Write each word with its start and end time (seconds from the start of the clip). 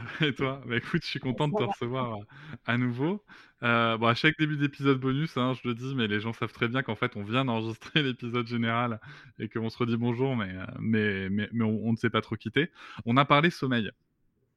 Ça 0.00 0.06
va 0.20 0.26
et 0.26 0.34
toi? 0.34 0.62
Bah 0.66 0.76
écoute, 0.76 1.02
je 1.02 1.08
suis 1.08 1.20
content 1.20 1.48
de 1.48 1.56
te 1.56 1.62
recevoir 1.62 2.14
euh, 2.14 2.24
à 2.66 2.78
nouveau. 2.78 3.24
Euh, 3.62 3.96
bon, 3.98 4.06
à 4.06 4.14
chaque 4.14 4.38
début 4.38 4.56
d'épisode 4.56 4.98
bonus, 4.98 5.36
hein, 5.36 5.52
je 5.54 5.68
le 5.68 5.74
dis, 5.74 5.94
mais 5.94 6.06
les 6.06 6.20
gens 6.20 6.32
savent 6.32 6.52
très 6.52 6.68
bien 6.68 6.82
qu'en 6.82 6.94
fait, 6.94 7.16
on 7.16 7.22
vient 7.22 7.44
d'enregistrer 7.44 8.02
l'épisode 8.02 8.46
général 8.46 9.00
et 9.38 9.48
qu'on 9.48 9.68
se 9.68 9.78
redit 9.78 9.96
bonjour, 9.96 10.36
mais, 10.36 10.54
euh, 10.54 10.64
mais, 10.78 11.28
mais, 11.30 11.48
mais 11.52 11.64
on, 11.64 11.92
ne 11.92 11.96
s'est 11.96 12.10
pas 12.10 12.20
trop 12.22 12.36
quitté. 12.36 12.70
On 13.04 13.16
a 13.16 13.24
parlé 13.24 13.50
sommeil 13.50 13.90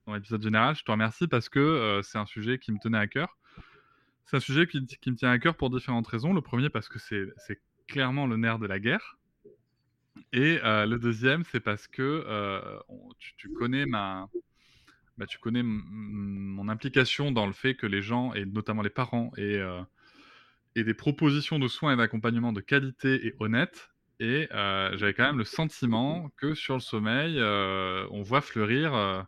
dans 0.08 0.14
l'épisode 0.14 0.42
général. 0.42 0.76
Je 0.76 0.84
te 0.84 0.92
remercie 0.92 1.28
parce 1.28 1.50
que 1.50 2.02
c'est 2.04 2.18
un 2.18 2.26
sujet 2.26 2.60
qui 2.60 2.72
me 2.72 2.80
tenait 2.80 2.98
à 2.98 3.08
cœur. 3.08 3.38
C'est 4.26 4.38
un 4.38 4.42
sujet 4.42 4.68
qui, 4.68 4.86
qui, 4.86 5.12
me 5.12 5.16
tient 5.16 5.32
à 5.32 5.40
cœur 5.40 5.56
pour 5.56 5.70
différentes 5.70 6.08
raisons. 6.08 6.34
Le 6.34 6.42
premier, 6.42 6.70
parce 6.70 6.88
que 6.88 7.00
c'est 7.00 7.62
clairement 7.88 8.26
le 8.28 8.38
nerf 8.38 8.60
de 8.60 8.68
la 8.68 8.80
guerre. 8.80 9.18
Et 10.32 10.60
le 10.64 10.96
deuxième, 10.98 11.44
c'est 11.46 11.60
parce 11.60 11.88
que 11.88 12.82
tu, 13.20 13.34
tu, 13.38 13.54
connais 13.54 13.86
ma, 13.86 14.30
bah, 15.18 15.26
tu 15.28 15.38
connais 15.38 15.62
mon 15.64 16.68
implication 16.70 17.32
dans 17.32 17.46
le 17.46 17.54
fait 17.54 17.76
que 17.76 17.86
les 17.86 18.02
gens, 18.02 18.34
et 18.34 18.46
notamment 18.46 18.82
les 18.82 18.90
parents, 18.90 19.32
aient, 19.38 19.58
euh, 19.58 19.82
des 20.76 20.94
propositions 20.94 21.60
de 21.60 21.68
soins 21.68 21.94
et 21.94 21.98
d'accompagnement 21.98 22.52
de 22.52 22.62
qualité 22.62 23.28
et 23.28 23.36
honnêtes. 23.40 23.92
Et 24.20 24.48
euh, 24.52 24.96
j'avais 24.98 25.14
quand 25.14 25.26
même 25.26 25.38
le 25.38 25.44
sentiment 25.44 26.32
que 26.38 26.56
sur 26.56 26.76
le 26.76 26.80
sommeil, 26.80 27.40
euh, 27.40 28.08
on 28.12 28.22
voit 28.22 28.42
fleurir 28.42 29.28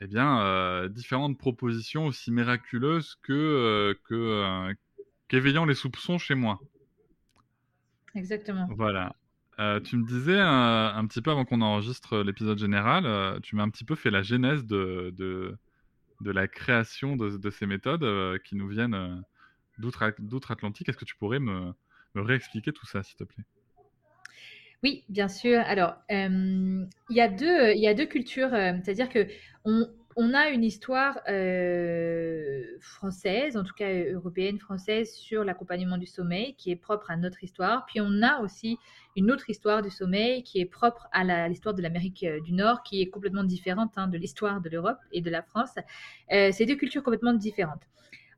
eh 0.00 0.06
bien, 0.06 0.88
différentes 0.88 1.38
propositions 1.38 2.06
aussi 2.06 2.30
miraculeuses 2.30 3.16
que, 3.22 3.96
qu'éveillant 5.28 5.64
les 5.64 5.74
soupçons 5.74 6.18
chez 6.18 6.34
moi. 6.34 6.60
Exactement. 8.14 8.68
Voilà. 8.70 9.16
Euh, 9.60 9.80
tu 9.80 9.96
me 9.96 10.06
disais 10.06 10.38
un, 10.38 11.06
petit 11.06 11.22
peu 11.22 11.30
avant 11.30 11.44
qu'on 11.44 11.60
enregistre 11.60 12.18
l'épisode 12.22 12.58
général, 12.58 13.06
euh, 13.06 13.38
tu 13.40 13.54
m'as 13.54 13.62
un 13.62 13.70
petit 13.70 13.84
peu 13.84 13.94
fait 13.94 14.10
la 14.10 14.22
genèse 14.22 14.64
de, 14.64 15.56
la 16.24 16.48
création 16.48 17.16
de, 17.16 17.50
ces 17.50 17.66
méthodes 17.66 18.02
euh, 18.02 18.38
qui 18.44 18.56
nous 18.56 18.68
viennent 18.68 19.22
d'outre-Atlantique. 19.78 20.88
Est-ce 20.88 20.96
que 20.96 21.04
tu 21.04 21.16
pourrais 21.16 21.38
me, 21.38 21.72
me 22.14 22.22
réexpliquer 22.22 22.72
tout 22.72 22.86
ça, 22.86 23.02
s'il 23.02 23.16
te 23.16 23.24
plaît? 23.24 23.44
Oui, 24.82 25.04
bien 25.08 25.28
sûr. 25.28 25.60
Alors, 25.60 25.94
il 26.10 26.88
y, 27.10 27.20
a 27.20 27.28
deux, 27.28 27.72
y 27.74 27.86
a 27.86 27.94
deux 27.94 28.06
cultures, 28.06 28.50
c'est-à-dire 28.50 29.08
que 29.08 29.26
on, 29.64 29.88
on 30.16 30.34
a 30.34 30.48
une 30.48 30.64
histoire 30.64 31.18
euh, 31.28 32.62
française, 32.80 33.56
en 33.56 33.64
tout 33.64 33.74
cas 33.74 33.90
européenne 33.90 34.58
française, 34.58 35.12
sur 35.12 35.44
l'accompagnement 35.44 35.98
du 35.98 36.06
sommeil 36.06 36.54
qui 36.56 36.70
est 36.70 36.76
propre 36.76 37.10
à 37.10 37.16
notre 37.16 37.42
histoire. 37.42 37.84
Puis 37.86 38.00
on 38.00 38.22
a 38.22 38.40
aussi 38.40 38.78
une 39.16 39.30
autre 39.30 39.50
histoire 39.50 39.82
du 39.82 39.90
sommeil 39.90 40.42
qui 40.42 40.60
est 40.60 40.66
propre 40.66 41.08
à 41.12 41.48
l'histoire 41.48 41.74
de 41.74 41.82
l'Amérique 41.82 42.24
euh, 42.24 42.40
du 42.40 42.52
Nord, 42.52 42.82
qui 42.82 43.02
est 43.02 43.08
complètement 43.08 43.44
différente 43.44 43.92
hein, 43.96 44.08
de 44.08 44.18
l'histoire 44.18 44.60
de 44.60 44.68
l'Europe 44.68 44.98
et 45.12 45.20
de 45.20 45.30
la 45.30 45.42
France. 45.42 45.74
Euh, 46.32 46.50
c'est 46.52 46.66
deux 46.66 46.76
cultures 46.76 47.02
complètement 47.02 47.34
différentes. 47.34 47.82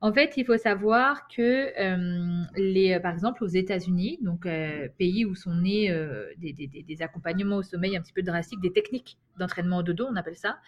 En 0.01 0.13
fait, 0.13 0.35
il 0.37 0.45
faut 0.45 0.57
savoir 0.59 1.27
que, 1.29 1.73
euh, 1.79 2.45
les, 2.57 2.99
par 3.01 3.13
exemple, 3.13 3.43
aux 3.43 3.49
États-Unis, 3.49 4.19
donc 4.21 4.45
euh, 4.45 4.89
pays 4.99 5.25
où 5.25 5.35
sont 5.35 5.55
nés 5.55 5.91
euh, 5.91 6.27
des, 6.39 7.03
accompagnements 7.03 7.57
au 7.57 7.63
sommeil 7.63 7.97
un 7.97 8.03
petit 8.03 8.13
peu 8.13 8.23
drastiques, 8.23 8.61
des 8.61 8.73
techniques 8.73 9.17
d'entraînement 9.39 9.79
au 9.79 9.83
dodo, 9.83 10.07
on 10.11 10.17
appelle 10.17 10.37
ça, 10.37 10.59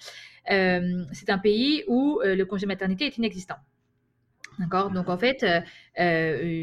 c'est 0.47 1.31
un 1.31 1.39
pays 1.39 1.85
où 1.89 2.21
le 2.25 2.45
congé 2.45 2.67
maternité 2.67 3.07
est 3.07 3.17
inexistant. 3.19 3.57
D'accord? 4.59 4.91
Donc, 4.91 5.09
en 5.09 5.19
fait, 5.19 5.45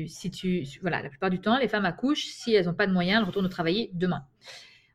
si 0.07 0.31
tu, 0.31 0.63
voilà, 0.81 1.01
la 1.01 1.09
plupart 1.09 1.29
du 1.29 1.39
temps, 1.39 1.57
les 1.57 1.67
femmes 1.67 1.85
accouchent, 1.85 2.25
si 2.25 2.53
elles 2.53 2.65
n'ont 2.65 2.73
pas 2.73 2.87
de 2.87 2.93
moyens, 2.93 3.19
elles 3.19 3.27
retournent 3.27 3.45
au 3.45 3.49
travail 3.49 3.89
demain. 3.93 4.25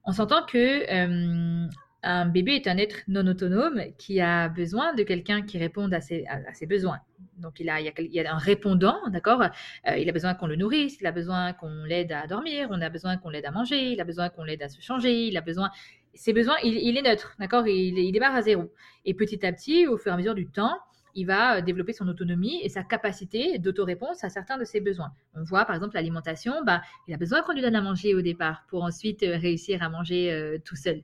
On 0.04 0.12
s'entend 0.12 0.44
que 0.44 1.68
un 2.02 2.26
bébé 2.26 2.52
est 2.52 2.66
un 2.66 2.78
être 2.78 3.02
non 3.08 3.26
autonome 3.26 3.82
qui 3.98 4.20
a 4.20 4.48
besoin 4.48 4.94
de 4.94 5.02
quelqu'un 5.02 5.42
qui 5.42 5.58
réponde 5.58 5.92
à 5.92 6.00
ses, 6.00 6.26
besoins. 6.66 7.00
Donc, 7.38 7.60
il, 7.60 7.68
a, 7.68 7.80
il, 7.80 7.92
y 8.12 8.20
a, 8.20 8.34
un 8.34 8.38
répondant, 8.38 8.98
d'accord? 9.08 9.42
Euh, 9.42 9.96
Il 9.96 10.08
a 10.08 10.12
besoin 10.12 10.34
qu'on 10.34 10.46
le 10.46 10.56
nourrisse, 10.56 10.98
il 11.00 11.06
a 11.06 11.12
besoin 11.12 11.52
qu'on 11.52 11.84
l'aide 11.84 12.12
à 12.12 12.26
dormir, 12.26 12.68
on 12.70 12.80
a 12.80 12.88
besoin 12.88 13.16
qu'on 13.16 13.30
l'aide 13.30 13.46
à 13.46 13.50
manger, 13.50 13.92
il 13.92 14.00
a 14.00 14.04
besoin 14.04 14.30
qu'on 14.30 14.44
l'aide 14.44 14.62
à 14.62 14.68
se 14.68 14.80
changer, 14.80 15.26
il 15.26 15.36
a 15.36 15.40
besoin... 15.40 15.70
Ses 16.12 16.32
besoins, 16.32 16.56
il, 16.64 16.96
est 16.96 17.02
neutre, 17.02 17.36
d'accord? 17.38 17.68
Il, 17.68 17.96
il 17.96 18.12
démarre 18.12 18.34
à 18.34 18.42
zéro. 18.42 18.72
Et 19.04 19.14
petit 19.14 19.46
à 19.46 19.52
petit, 19.52 19.86
au 19.86 19.96
fur 19.96 20.10
et 20.10 20.14
à 20.14 20.16
mesure 20.16 20.34
du 20.34 20.48
temps, 20.48 20.76
il 21.14 21.26
va 21.26 21.56
euh, 21.56 21.60
développer 21.60 21.92
son 21.92 22.08
autonomie 22.08 22.60
et 22.62 22.68
sa 22.68 22.82
capacité 22.82 23.58
d'autoréponse 23.58 24.24
à 24.24 24.28
certains 24.28 24.58
de 24.58 24.64
ses 24.64 24.80
besoins. 24.80 25.12
On 25.34 25.42
voit 25.42 25.64
par 25.64 25.76
exemple 25.76 25.94
l'alimentation, 25.94 26.54
bah, 26.64 26.82
il 27.08 27.14
a 27.14 27.16
besoin 27.16 27.42
qu'on 27.42 27.52
lui 27.52 27.62
donne 27.62 27.76
à 27.76 27.82
manger 27.82 28.14
au 28.14 28.22
départ 28.22 28.64
pour 28.68 28.82
ensuite 28.82 29.22
euh, 29.22 29.36
réussir 29.36 29.82
à 29.82 29.88
manger 29.88 30.32
euh, 30.32 30.58
tout 30.64 30.76
seul. 30.76 31.02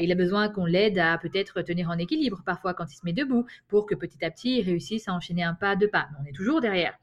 il 0.00 0.10
a 0.12 0.14
besoin 0.14 0.48
qu'on 0.48 0.66
l'aide 0.66 0.98
à 0.98 1.18
peut-être 1.18 1.62
tenir 1.62 1.90
en 1.90 1.98
équilibre 1.98 2.42
parfois 2.44 2.74
quand 2.74 2.92
il 2.92 2.96
se 2.96 3.04
met 3.04 3.12
debout 3.12 3.46
pour 3.68 3.86
que 3.86 3.94
petit 3.94 4.24
à 4.24 4.30
petit 4.30 4.58
il 4.58 4.62
réussisse 4.62 5.08
à 5.08 5.12
enchaîner 5.12 5.42
un 5.42 5.54
pas, 5.54 5.76
deux 5.76 5.88
pas. 5.88 6.08
on 6.20 6.26
est 6.26 6.32
toujours 6.32 6.60
derrière. 6.60 6.94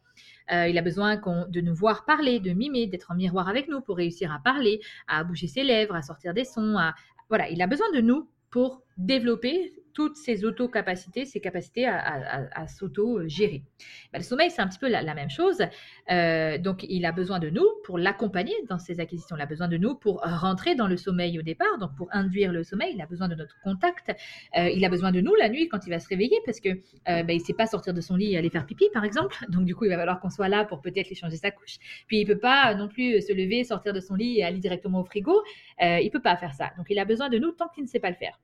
il 0.52 0.78
a 0.78 0.82
besoin 0.82 1.18
de 1.18 1.62
nous 1.62 1.76
voir 1.76 2.06
parler, 2.06 2.40
de 2.40 2.52
mimer, 2.52 2.88
d'être 2.88 3.12
en 3.12 3.16
miroir 3.16 3.48
avec 3.50 3.68
nous 3.68 3.82
pour 3.82 3.98
réussir 3.98 4.32
à 4.32 4.40
parler, 4.40 4.80
à 5.08 5.24
bouger 5.24 5.48
ses 5.48 5.64
lèvres, 5.64 5.96
à 5.96 6.02
sortir 6.02 6.34
des 6.34 6.46
sons. 6.46 6.78
Voilà, 7.30 7.50
il 7.50 7.62
a 7.62 7.68
besoin 7.68 7.90
de 7.94 8.02
nous 8.02 8.30
pour 8.54 8.84
développer 8.98 9.74
toutes 9.94 10.18
ses 10.18 10.44
auto-capacités, 10.44 11.26
ses 11.26 11.40
capacités 11.40 11.86
à, 11.88 12.68
s'auto-gérer. 12.68 13.64
Ben, 14.12 14.20
le 14.20 14.24
sommeil, 14.24 14.50
c'est 14.50 14.62
un 14.62 14.68
petit 14.68 14.80
peu 14.80 14.90
la, 14.90 15.14
même 15.14 15.30
chose. 15.30 15.62
Euh, 16.12 16.58
donc, 16.58 16.84
il 16.90 17.06
a 17.06 17.12
besoin 17.12 17.40
de 17.40 17.50
nous 17.50 17.68
pour 17.84 17.98
l'accompagner 17.98 18.54
dans 18.70 18.80
ses 18.80 19.00
acquisitions. 19.00 19.36
Il 19.36 19.42
a 19.42 19.46
besoin 19.46 19.68
de 19.68 19.78
nous 19.78 19.96
pour 19.96 20.22
rentrer 20.22 20.76
dans 20.76 20.88
le 20.88 20.98
sommeil 20.98 21.38
au 21.38 21.42
départ, 21.42 21.78
donc 21.80 21.96
pour 21.96 22.08
induire 22.12 22.52
le 22.52 22.64
sommeil. 22.64 22.94
Il 22.96 23.02
a 23.02 23.06
besoin 23.06 23.28
de 23.28 23.36
notre 23.36 23.56
contact. 23.62 24.12
Euh, 24.58 24.70
il 24.70 24.84
a 24.84 24.90
besoin 24.90 25.12
de 25.12 25.22
nous 25.22 25.36
la 25.36 25.50
nuit 25.50 25.68
quand 25.70 25.86
il 25.86 25.92
va 25.92 26.00
se 26.00 26.08
réveiller 26.08 26.38
parce 26.46 26.60
que 26.60 26.70
euh, 26.70 27.24
ben, 27.24 27.30
il 27.30 27.40
ne 27.40 27.44
sait 27.44 27.54
pas 27.54 27.68
sortir 27.68 27.94
de 27.94 28.02
son 28.02 28.16
lit 28.16 28.34
et 28.34 28.38
aller 28.38 28.50
faire 28.50 28.66
pipi, 28.66 28.86
par 28.94 29.06
exemple. 29.06 29.36
Donc, 29.50 29.66
du 29.66 29.76
coup, 29.76 29.86
il 29.86 29.90
va 29.90 29.98
falloir 29.98 30.20
qu'on 30.20 30.30
soit 30.30 30.50
là 30.50 30.66
pour 30.66 30.82
peut-être 30.82 31.08
lui 31.08 31.16
changer 31.16 31.38
sa 31.38 31.52
couche. 31.52 31.78
Puis, 32.08 32.18
il 32.18 32.28
ne 32.28 32.34
peut 32.34 32.40
pas 32.40 32.74
non 32.74 32.88
plus 32.88 33.22
se 33.22 33.32
lever, 33.32 33.64
sortir 33.64 33.94
de 33.94 34.00
son 34.00 34.16
lit 34.16 34.40
et 34.40 34.44
aller 34.44 34.60
directement 34.60 35.02
au 35.02 35.06
frigo. 35.06 35.44
il 35.80 36.06
ne 36.06 36.10
peut 36.10 36.22
pas 36.22 36.36
faire 36.36 36.54
ça. 36.54 36.72
Donc, 36.78 36.88
il 36.90 36.98
a 36.98 37.06
besoin 37.06 37.30
de 37.30 37.38
nous 37.38 37.52
tant 37.52 37.68
qu'il 37.68 37.84
ne 37.84 37.90
sait 37.90 38.00
pas 38.00 38.10
le 38.10 38.16
faire. 38.16 38.40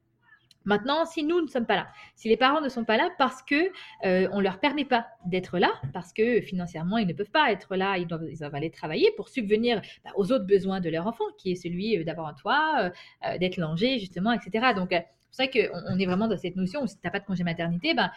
Maintenant, 0.66 1.06
si 1.06 1.24
nous 1.24 1.42
ne 1.42 1.48
sommes 1.48 1.66
pas 1.66 1.76
là, 1.76 1.88
si 2.16 2.28
les 2.28 2.38
parents 2.38 2.62
ne 2.62 2.70
sont 2.70 2.84
pas 2.84 2.98
là 2.98 3.10
parce 3.18 3.42
que 3.42 3.72
euh, 4.06 4.28
on 4.32 4.40
leur 4.40 4.60
permet 4.60 4.86
pas 4.86 5.08
d'être 5.26 5.58
là, 5.58 5.72
parce 5.94 6.14
que 6.14 6.42
financièrement 6.42 6.98
ils 6.98 7.08
ne 7.08 7.14
peuvent 7.14 7.32
pas 7.32 7.52
être 7.52 7.76
là, 7.76 7.98
ils 7.98 8.08
doivent, 8.08 8.56
aller 8.56 8.70
travailler 8.70 9.12
pour 9.16 9.30
subvenir 9.30 9.82
bah, 10.04 10.12
aux 10.16 10.32
autres 10.32 10.46
besoins 10.46 10.82
de 10.82 10.90
leur 10.90 11.08
enfant, 11.08 11.24
qui 11.38 11.52
est 11.52 11.56
celui 11.56 11.98
euh, 11.98 12.04
d'avoir 12.04 12.28
un 12.28 12.34
toit, 12.34 12.92
euh, 13.26 13.38
d'être 13.38 13.58
longé 13.58 14.00
justement, 14.00 14.32
etc. 14.34 14.74
Donc 14.76 14.90
c'est 14.92 15.00
pour 15.00 15.36
ça 15.36 15.48
qu'on 15.48 16.00
est 16.00 16.06
vraiment 16.06 16.28
dans 16.28 16.38
cette 16.38 16.56
notion 16.56 16.84
où 16.84 16.88
si 16.88 16.96
tu 16.96 17.02
n'as 17.04 17.12
pas 17.12 17.20
de 17.20 17.26
congé 17.26 17.44
maternité, 17.44 17.94
ben 17.94 18.12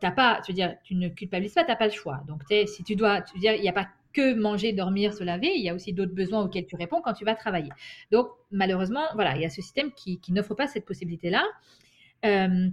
t'as 0.00 0.10
pas, 0.10 0.40
tu 0.44 0.52
veux 0.52 0.56
dire, 0.56 0.74
tu 0.82 0.94
ne 0.94 1.08
culpabilises 1.08 1.54
pas, 1.54 1.64
tu 1.64 1.70
n'as 1.70 1.76
pas 1.76 1.86
le 1.86 1.92
choix. 1.92 2.22
Donc 2.26 2.42
si 2.66 2.82
tu 2.84 2.96
dois, 2.96 3.22
tu 3.22 3.34
veux 3.34 3.40
dire, 3.40 3.54
il 3.54 3.62
n'y 3.62 3.68
a 3.68 3.72
pas 3.72 3.88
que 4.16 4.34
manger, 4.34 4.72
dormir, 4.72 5.12
se 5.12 5.22
laver. 5.22 5.52
Il 5.54 5.62
y 5.62 5.68
a 5.68 5.74
aussi 5.74 5.92
d'autres 5.92 6.14
besoins 6.14 6.42
auxquels 6.42 6.66
tu 6.66 6.76
réponds 6.76 7.02
quand 7.02 7.12
tu 7.12 7.24
vas 7.24 7.34
travailler. 7.34 7.70
Donc, 8.10 8.28
malheureusement, 8.50 9.04
voilà, 9.14 9.36
il 9.36 9.42
y 9.42 9.44
a 9.44 9.50
ce 9.50 9.60
système 9.60 9.92
qui, 9.92 10.18
n'offre 10.30 10.54
pas 10.54 10.66
cette 10.66 10.86
possibilité-là. 10.86 11.44
Euh, 12.24 12.68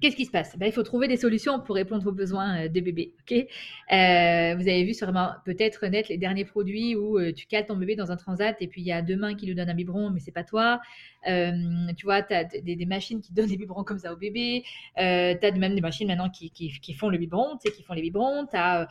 Qu'est-ce 0.00 0.16
qui 0.16 0.24
se 0.24 0.30
passe? 0.30 0.56
Ben, 0.56 0.66
Il 0.66 0.72
faut 0.72 0.82
trouver 0.82 1.08
des 1.08 1.18
solutions 1.18 1.60
pour 1.60 1.74
répondre 1.74 2.06
aux 2.06 2.12
besoins 2.12 2.64
euh, 2.64 2.68
des 2.68 2.80
bébés. 2.80 3.12
Ok? 3.20 3.32
Euh, 3.32 4.54
vous 4.56 4.62
avez 4.62 4.84
vu 4.84 4.94
sûrement 4.94 5.32
peut-être 5.44 5.86
net 5.86 6.08
les 6.08 6.16
derniers 6.16 6.46
produits 6.46 6.96
où 6.96 7.18
euh, 7.18 7.32
tu 7.34 7.46
cales 7.46 7.66
ton 7.66 7.76
bébé 7.76 7.96
dans 7.96 8.10
un 8.10 8.16
transat 8.16 8.56
et 8.60 8.66
puis 8.66 8.80
il 8.80 8.86
y 8.86 8.92
a 8.92 9.02
deux 9.02 9.16
mains 9.16 9.34
qui 9.34 9.46
lui 9.46 9.54
donnent 9.54 9.68
un 9.68 9.74
biberon, 9.74 10.08
mais 10.10 10.20
c'est 10.20 10.32
pas 10.32 10.44
toi. 10.44 10.80
tu 11.26 12.04
vois, 12.04 12.22
tu 12.22 12.32
as 12.32 12.44
des, 12.44 12.86
machines 12.86 13.20
qui 13.20 13.32
donnent 13.34 13.48
des 13.48 13.58
biberons 13.58 13.84
comme 13.84 13.98
ça 13.98 14.12
au 14.12 14.16
bébé. 14.16 14.64
tu 14.96 15.02
as 15.02 15.52
même 15.52 15.74
des 15.74 15.82
machines 15.82 16.08
maintenant 16.08 16.30
qui, 16.30 16.70
font 16.94 17.10
le 17.10 17.18
biberon, 17.18 17.58
tu 17.58 17.68
sais, 17.68 17.76
qui 17.76 17.82
font 17.82 17.92
les 17.92 18.02
biberons. 18.02 18.46
Tu 18.46 18.56
as, 18.56 18.88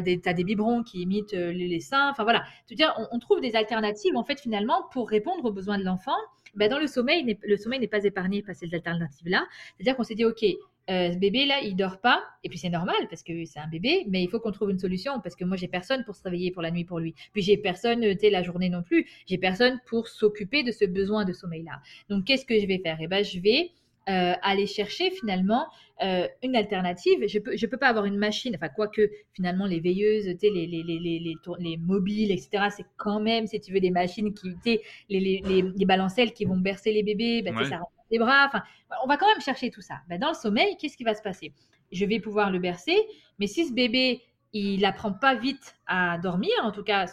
des, 0.00 0.44
biberons 0.44 0.82
qui 0.82 1.02
imitent 1.02 1.34
les, 1.34 1.80
seins. 1.80 2.10
Enfin 2.10 2.24
voilà, 2.24 2.42
tu 2.66 2.74
dire, 2.74 2.92
on, 2.98 3.06
on 3.16 3.18
trouve 3.20 3.40
des 3.40 3.54
alternatives 3.54 4.16
en 4.16 4.24
fait 4.24 4.40
finalement 4.40 4.88
pour 4.92 5.08
répondre 5.08 5.44
aux 5.44 5.52
besoins 5.52 5.78
de 5.78 5.84
l'enfant 5.84 6.16
ben, 6.54 6.68
dans 6.68 6.78
le 6.78 6.86
sommeil, 6.86 7.38
le 7.42 7.56
sommeil 7.56 7.80
n'est 7.80 7.88
pas 7.88 8.04
épargné 8.04 8.42
par 8.42 8.54
ces 8.54 8.74
alternatives-là. 8.74 9.46
C'est-à-dire 9.76 9.96
qu'on 9.96 10.04
s'est 10.04 10.14
dit, 10.14 10.24
OK, 10.24 10.44
euh, 10.90 11.12
ce 11.12 11.16
bébé-là, 11.18 11.60
il 11.62 11.76
dort 11.76 12.00
pas, 12.00 12.22
et 12.42 12.48
puis 12.48 12.58
c'est 12.58 12.70
normal 12.70 12.96
parce 13.08 13.22
que 13.22 13.44
c'est 13.44 13.60
un 13.60 13.68
bébé, 13.68 14.04
mais 14.08 14.22
il 14.22 14.28
faut 14.28 14.40
qu'on 14.40 14.50
trouve 14.50 14.70
une 14.70 14.80
solution 14.80 15.20
parce 15.20 15.36
que 15.36 15.44
moi, 15.44 15.56
j'ai 15.56 15.68
personne 15.68 16.04
pour 16.04 16.16
se 16.16 16.22
réveiller 16.24 16.50
pour 16.50 16.62
la 16.62 16.72
nuit 16.72 16.84
pour 16.84 16.98
lui. 16.98 17.14
Puis 17.32 17.42
j'ai 17.42 17.56
personne, 17.56 18.00
tu 18.00 18.18
sais, 18.18 18.30
la 18.30 18.42
journée 18.42 18.68
non 18.68 18.82
plus. 18.82 19.06
J'ai 19.26 19.38
personne 19.38 19.78
pour 19.86 20.08
s'occuper 20.08 20.64
de 20.64 20.72
ce 20.72 20.84
besoin 20.84 21.24
de 21.24 21.32
sommeil-là. 21.32 21.80
Donc, 22.08 22.24
qu'est-ce 22.24 22.44
que 22.44 22.58
je 22.58 22.66
vais 22.66 22.78
faire? 22.78 22.98
Eh 23.00 23.06
ben, 23.06 23.24
je 23.24 23.38
vais 23.38 23.70
euh, 24.08 24.34
aller 24.42 24.66
chercher 24.66 25.12
finalement 25.12 25.66
euh, 26.02 26.26
une 26.42 26.56
alternative. 26.56 27.28
Je 27.28 27.38
peux, 27.38 27.56
je 27.56 27.66
peux 27.66 27.76
pas 27.76 27.86
avoir 27.86 28.04
une 28.04 28.18
machine, 28.18 28.52
enfin, 28.56 28.68
quoique 28.68 29.08
finalement 29.34 29.66
les 29.66 29.78
veilleuses, 29.78 30.26
les, 30.26 30.50
les, 30.50 30.66
les, 30.66 30.82
les, 30.82 31.34
les 31.60 31.76
mobiles, 31.76 32.32
etc., 32.32 32.64
c'est 32.76 32.86
quand 32.96 33.20
même, 33.20 33.46
si 33.46 33.60
tu 33.60 33.72
veux, 33.72 33.78
des 33.78 33.92
machines 33.92 34.34
qui, 34.34 34.80
les, 35.08 35.20
les, 35.20 35.62
les, 35.76 35.84
balancelles 35.84 36.32
qui 36.32 36.44
vont 36.44 36.56
bercer 36.56 36.92
les 36.92 37.04
bébés, 37.04 37.42
ben, 37.42 37.54
ça 37.64 37.78
bras. 38.18 38.46
Enfin, 38.46 38.62
on 39.04 39.06
va 39.06 39.16
quand 39.16 39.28
même 39.28 39.40
chercher 39.40 39.70
tout 39.70 39.80
ça. 39.80 40.00
Ben, 40.08 40.18
dans 40.18 40.28
le 40.28 40.34
sommeil, 40.34 40.76
qu'est-ce 40.76 40.96
qui 40.96 41.04
va 41.04 41.14
se 41.14 41.22
passer? 41.22 41.52
Je 41.90 42.04
vais 42.04 42.20
pouvoir 42.20 42.50
le 42.50 42.58
bercer, 42.58 42.96
mais 43.38 43.46
si 43.46 43.66
ce 43.66 43.72
bébé, 43.72 44.22
il 44.52 44.80
n'apprend 44.80 45.12
pas 45.12 45.34
vite 45.34 45.76
à 45.86 46.18
dormir, 46.18 46.50
en 46.62 46.72
tout 46.72 46.82
cas 46.82 47.06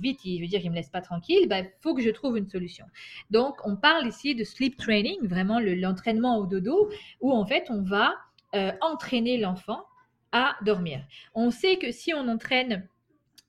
vite, 0.00 0.24
il 0.24 0.40
veut 0.40 0.46
dire 0.46 0.60
qu'il 0.60 0.70
me 0.70 0.76
laisse 0.76 0.88
pas 0.88 1.00
tranquille, 1.00 1.40
il 1.42 1.48
ben, 1.48 1.66
faut 1.80 1.94
que 1.94 2.02
je 2.02 2.10
trouve 2.10 2.38
une 2.38 2.48
solution. 2.48 2.86
Donc, 3.30 3.56
on 3.64 3.76
parle 3.76 4.06
ici 4.06 4.34
de 4.34 4.44
sleep 4.44 4.76
training, 4.76 5.18
vraiment 5.22 5.60
l'entraînement 5.60 6.38
au 6.38 6.46
dodo, 6.46 6.90
où 7.20 7.32
en 7.32 7.44
fait, 7.44 7.66
on 7.68 7.82
va 7.82 8.14
euh, 8.54 8.72
entraîner 8.80 9.38
l'enfant 9.38 9.84
à 10.32 10.56
dormir. 10.62 11.04
On 11.34 11.50
sait 11.50 11.76
que 11.76 11.92
si 11.92 12.14
on 12.14 12.28
entraîne 12.28 12.88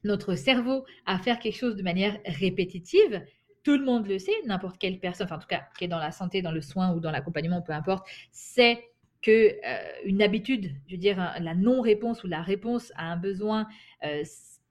notre 0.03 0.35
cerveau 0.35 0.85
à 1.05 1.17
faire 1.17 1.39
quelque 1.39 1.57
chose 1.57 1.75
de 1.75 1.83
manière 1.83 2.17
répétitive, 2.25 3.23
tout 3.63 3.77
le 3.77 3.85
monde 3.85 4.07
le 4.07 4.19
sait, 4.19 4.33
n'importe 4.45 4.77
quelle 4.77 4.99
personne, 4.99 5.25
enfin 5.25 5.37
en 5.37 5.39
tout 5.39 5.47
cas 5.47 5.63
qui 5.77 5.85
est 5.85 5.87
dans 5.87 5.99
la 5.99 6.11
santé, 6.11 6.41
dans 6.41 6.51
le 6.51 6.61
soin 6.61 6.93
ou 6.93 6.99
dans 6.99 7.11
l'accompagnement, 7.11 7.61
peu 7.61 7.73
importe, 7.73 8.07
sait 8.31 8.83
que 9.21 9.31
euh, 9.65 9.77
une 10.03 10.21
habitude, 10.21 10.71
je 10.87 10.95
veux 10.95 10.99
dire 10.99 11.17
la 11.39 11.55
non-réponse 11.55 12.23
ou 12.23 12.27
la 12.27 12.41
réponse 12.41 12.91
à 12.95 13.11
un 13.11 13.17
besoin, 13.17 13.67
euh, 14.03 14.23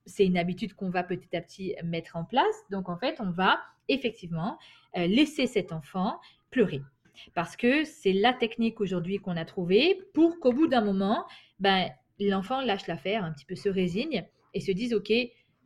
c'est 0.04 0.26
une 0.26 0.36
habitude 0.36 0.74
qu'on 0.74 0.90
va 0.90 1.02
petit 1.02 1.34
à 1.36 1.40
petit 1.40 1.74
mettre 1.84 2.16
en 2.16 2.24
place. 2.24 2.54
Donc 2.70 2.88
en 2.88 2.96
fait, 2.96 3.16
on 3.20 3.30
va 3.30 3.60
effectivement 3.88 4.58
euh, 4.96 5.06
laisser 5.06 5.46
cet 5.46 5.72
enfant 5.72 6.20
pleurer. 6.50 6.82
Parce 7.34 7.56
que 7.56 7.84
c'est 7.84 8.12
la 8.12 8.32
technique 8.32 8.80
aujourd'hui 8.80 9.18
qu'on 9.18 9.36
a 9.36 9.44
trouvée 9.44 10.00
pour 10.14 10.38
qu'au 10.40 10.52
bout 10.52 10.66
d'un 10.66 10.80
moment, 10.80 11.26
ben, 11.60 11.90
l'enfant 12.18 12.60
lâche 12.60 12.86
l'affaire, 12.86 13.24
un 13.24 13.32
petit 13.32 13.44
peu 13.44 13.54
se 13.54 13.68
résigne 13.68 14.26
et 14.54 14.60
se 14.60 14.72
dise, 14.72 14.94
OK, 14.94 15.12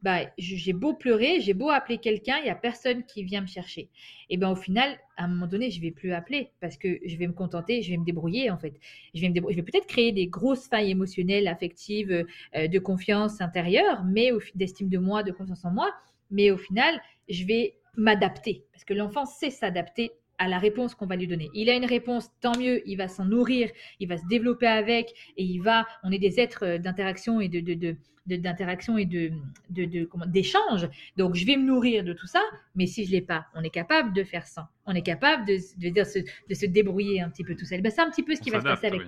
bah, 0.06 0.20
j'ai 0.38 0.72
beau 0.72 0.94
pleurer, 0.94 1.40
j'ai 1.40 1.52
beau 1.52 1.68
appeler 1.68 1.98
quelqu'un, 1.98 2.36
il 2.38 2.44
n'y 2.44 2.50
a 2.50 2.54
personne 2.54 3.02
qui 3.06 3.24
vient 3.24 3.40
me 3.40 3.48
chercher. 3.48 3.88
Et 4.30 4.36
ben 4.36 4.52
au 4.52 4.54
final, 4.54 4.96
à 5.16 5.24
un 5.24 5.26
moment 5.26 5.48
donné, 5.48 5.68
je 5.72 5.80
vais 5.80 5.90
plus 5.90 6.12
appeler 6.12 6.52
parce 6.60 6.76
que 6.76 7.00
je 7.04 7.16
vais 7.16 7.26
me 7.26 7.32
contenter, 7.32 7.82
je 7.82 7.90
vais 7.90 7.96
me 7.96 8.04
débrouiller 8.04 8.48
en 8.52 8.56
fait. 8.56 8.74
Je 9.14 9.20
vais, 9.20 9.30
vais 9.30 9.62
peut-être 9.64 9.88
créer 9.88 10.12
des 10.12 10.28
grosses 10.28 10.68
failles 10.68 10.92
émotionnelles, 10.92 11.48
affectives, 11.48 12.24
euh, 12.54 12.68
de 12.68 12.78
confiance 12.78 13.40
intérieure, 13.40 14.04
mais 14.04 14.30
d'estime 14.54 14.88
de 14.88 14.98
moi, 14.98 15.24
de 15.24 15.32
confiance 15.32 15.64
en 15.64 15.72
moi. 15.72 15.92
Mais 16.30 16.52
au 16.52 16.56
final, 16.56 17.02
je 17.28 17.44
vais 17.44 17.74
m'adapter 17.96 18.62
parce 18.70 18.84
que 18.84 18.94
l'enfant 18.94 19.26
sait 19.26 19.50
s'adapter 19.50 20.12
à 20.38 20.48
la 20.48 20.58
réponse 20.58 20.94
qu'on 20.94 21.06
va 21.06 21.16
lui 21.16 21.26
donner. 21.26 21.50
Il 21.54 21.70
a 21.70 21.74
une 21.74 21.84
réponse, 21.84 22.30
tant 22.40 22.56
mieux, 22.58 22.82
il 22.88 22.96
va 22.96 23.08
s'en 23.08 23.24
nourrir, 23.24 23.70
il 24.00 24.08
va 24.08 24.16
se 24.18 24.26
développer 24.26 24.66
avec, 24.66 25.12
et 25.36 25.44
il 25.44 25.60
va, 25.60 25.86
on 26.02 26.10
est 26.10 26.18
des 26.18 26.40
êtres 26.40 26.64
euh, 26.64 26.78
d'interaction 26.78 27.40
et 27.40 27.48
de, 27.48 27.60
de, 27.60 27.96
d'interaction 28.26 28.98
et 28.98 29.06
de, 29.06 29.30
de, 29.70 30.08
d'échange. 30.26 30.88
Donc, 31.16 31.34
je 31.34 31.46
vais 31.46 31.56
me 31.56 31.64
nourrir 31.64 32.04
de 32.04 32.12
tout 32.12 32.26
ça, 32.26 32.42
mais 32.74 32.86
si 32.86 33.04
je 33.04 33.12
l'ai 33.12 33.20
pas, 33.20 33.46
on 33.54 33.62
est 33.62 33.70
capable 33.70 34.12
de 34.12 34.24
faire 34.24 34.46
ça. 34.46 34.68
On 34.84 34.94
est 34.94 35.02
capable 35.02 35.46
de, 35.46 35.54
de, 35.54 36.04
se, 36.04 36.18
de 36.18 36.54
se 36.54 36.66
débrouiller 36.66 37.20
un 37.20 37.30
petit 37.30 37.44
peu 37.44 37.54
tout 37.54 37.64
seul. 37.64 37.80
Ben, 37.82 37.90
c'est 37.90 38.00
un 38.00 38.10
petit 38.10 38.22
peu 38.22 38.34
ce 38.34 38.40
qui 38.40 38.50
va 38.50 38.58
se 38.58 38.64
passer 38.64 38.88
avec 38.88 39.02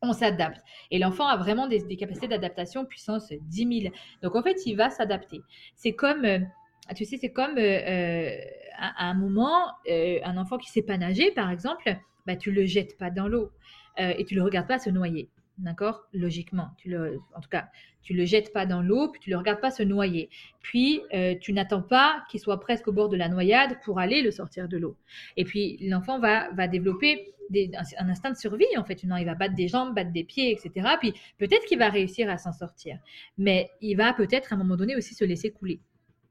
On 0.00 0.12
s'adapte. 0.12 0.62
Et 0.90 0.98
l'enfant 0.98 1.26
a 1.26 1.36
vraiment 1.36 1.68
des, 1.68 1.96
capacités 1.96 2.28
d'adaptation 2.28 2.86
puissance 2.86 3.32
10 3.32 3.80
000. 3.82 3.94
Donc, 4.22 4.34
en 4.34 4.42
fait, 4.42 4.64
il 4.64 4.76
va 4.76 4.88
s'adapter. 4.88 5.40
C'est 5.74 5.92
comme, 5.92 6.24
euh, 6.24 6.38
tu 6.94 7.04
sais, 7.04 7.16
c'est 7.20 7.32
comme 7.32 7.56
euh, 7.58 8.30
à, 8.78 9.08
un 9.08 9.14
moment, 9.14 9.72
un 9.88 10.36
enfant 10.36 10.58
qui 10.58 10.70
sait 10.70 10.82
pas 10.82 10.98
nager, 10.98 11.30
par 11.32 11.50
exemple, 11.50 11.96
bah, 12.26 12.36
tu 12.36 12.52
le 12.52 12.66
jettes 12.66 12.96
pas 12.98 13.10
dans 13.10 13.28
l'eau 13.28 13.50
et 13.98 14.24
tu 14.26 14.34
le 14.34 14.42
regardes 14.42 14.68
pas 14.68 14.78
se 14.78 14.90
noyer. 14.90 15.30
D'accord 15.58 16.02
Logiquement. 16.12 16.68
Tu 16.76 16.90
le, 16.90 17.18
en 17.34 17.40
tout 17.40 17.48
cas, 17.48 17.68
tu 18.02 18.12
le 18.12 18.26
jettes 18.26 18.52
pas 18.52 18.66
dans 18.66 18.82
l'eau, 18.82 19.08
puis 19.08 19.20
tu 19.20 19.30
le 19.30 19.36
regardes 19.36 19.60
pas 19.60 19.70
se 19.70 19.82
noyer. 19.82 20.28
Puis, 20.60 21.00
euh, 21.14 21.34
tu 21.40 21.52
n'attends 21.52 21.82
pas 21.82 22.22
qu'il 22.30 22.40
soit 22.40 22.60
presque 22.60 22.88
au 22.88 22.92
bord 22.92 23.08
de 23.08 23.16
la 23.16 23.28
noyade 23.28 23.78
pour 23.84 23.98
aller 23.98 24.20
le 24.22 24.30
sortir 24.30 24.68
de 24.68 24.76
l'eau. 24.76 24.96
Et 25.36 25.44
puis, 25.44 25.78
l'enfant 25.80 26.18
va, 26.18 26.50
va 26.52 26.68
développer 26.68 27.32
un, 27.98 28.08
instinct 28.08 28.30
de 28.32 28.36
survie, 28.36 28.66
en 28.76 28.84
fait. 28.84 29.02
il 29.02 29.08
va 29.08 29.34
battre 29.34 29.54
des 29.54 29.68
jambes, 29.68 29.94
battre 29.94 30.12
des 30.12 30.24
pieds, 30.24 30.52
etc. 30.52 30.88
Puis, 31.00 31.14
peut-être 31.38 31.64
qu'il 31.64 31.78
va 31.78 31.88
réussir 31.88 32.28
à 32.28 32.36
s'en 32.36 32.52
sortir. 32.52 32.98
Mais 33.38 33.70
il 33.80 33.96
va 33.96 34.12
peut-être, 34.12 34.52
à 34.52 34.56
un 34.56 34.58
moment 34.58 34.76
donné, 34.76 34.94
aussi 34.94 35.14
se 35.14 35.24
laisser 35.24 35.50
couler. 35.50 35.80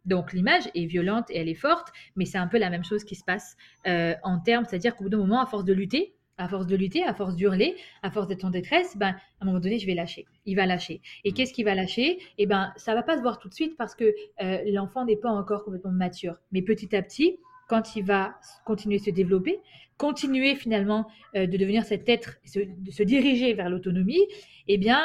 Donc 0.06 0.34
l'image 0.34 0.70
est 0.76 0.86
violente 0.86 1.30
et 1.30 1.38
elle 1.38 1.50
est 1.50 1.56
forte, 1.56 1.92
mais 2.16 2.26
c'est 2.26 2.38
un 2.38 2.48
peu 2.48 2.58
la 2.58 2.70
même 2.70 2.84
chose 2.84 3.04
qui 3.04 3.16
se 3.16 3.24
passe 3.24 3.56
euh, 3.88 4.14
en 4.24 4.40
termes, 4.40 4.66
c'est-à-dire 4.66 4.96
qu'au 4.96 5.06
bout 5.06 5.10
d'un 5.10 5.18
moment, 5.18 5.42
à 5.42 5.46
force 5.46 5.66
de 5.66 5.74
lutter, 5.74 6.16
à 6.38 6.48
force 6.48 6.68
de 6.68 6.76
lutter, 6.76 7.04
à 7.04 7.14
force 7.14 7.36
d'hurler, 7.36 7.76
à 8.04 8.12
force 8.12 8.28
d'être 8.28 8.44
en 8.44 8.50
détresse, 8.50 8.98
ben, 8.98 9.10
à 9.10 9.16
un 9.42 9.46
moment 9.46 9.60
donné, 9.60 9.80
je 9.80 9.86
vais 9.86 9.94
lâcher. 9.94 10.26
Il 10.46 10.56
va 10.56 10.66
lâcher. 10.66 11.02
Et 11.24 11.32
qu'est-ce 11.32 11.54
qu'il 11.54 11.66
va 11.66 11.76
lâcher? 11.76 12.20
Eh 12.38 12.46
ben, 12.46 12.74
ça 12.76 12.94
va 12.94 13.04
pas 13.04 13.18
se 13.18 13.22
voir 13.22 13.40
tout 13.40 13.48
de 13.48 13.54
suite 13.54 13.78
parce 13.78 13.96
que 13.96 14.14
euh, 14.42 14.60
l'enfant 14.68 15.06
n'est 15.06 15.16
pas 15.16 15.30
encore 15.30 15.64
complètement 15.64 15.92
mature. 15.92 16.36
Mais 16.52 16.62
petit 16.62 16.94
à 16.96 17.02
petit, 17.02 17.40
quand 17.68 17.96
il 17.96 18.04
va 18.04 18.36
continuer 18.66 18.98
à 18.98 19.00
se 19.00 19.10
développer, 19.10 19.60
continuer 19.98 20.56
finalement 20.56 21.08
euh, 21.36 21.48
de 21.48 21.58
devenir 21.58 21.84
cet 21.86 22.10
être, 22.10 22.38
de 22.54 22.92
se 22.92 23.04
diriger 23.04 23.54
vers 23.54 23.70
l'autonomie, 23.70 24.22
eh 24.68 24.78
bien, 24.78 25.00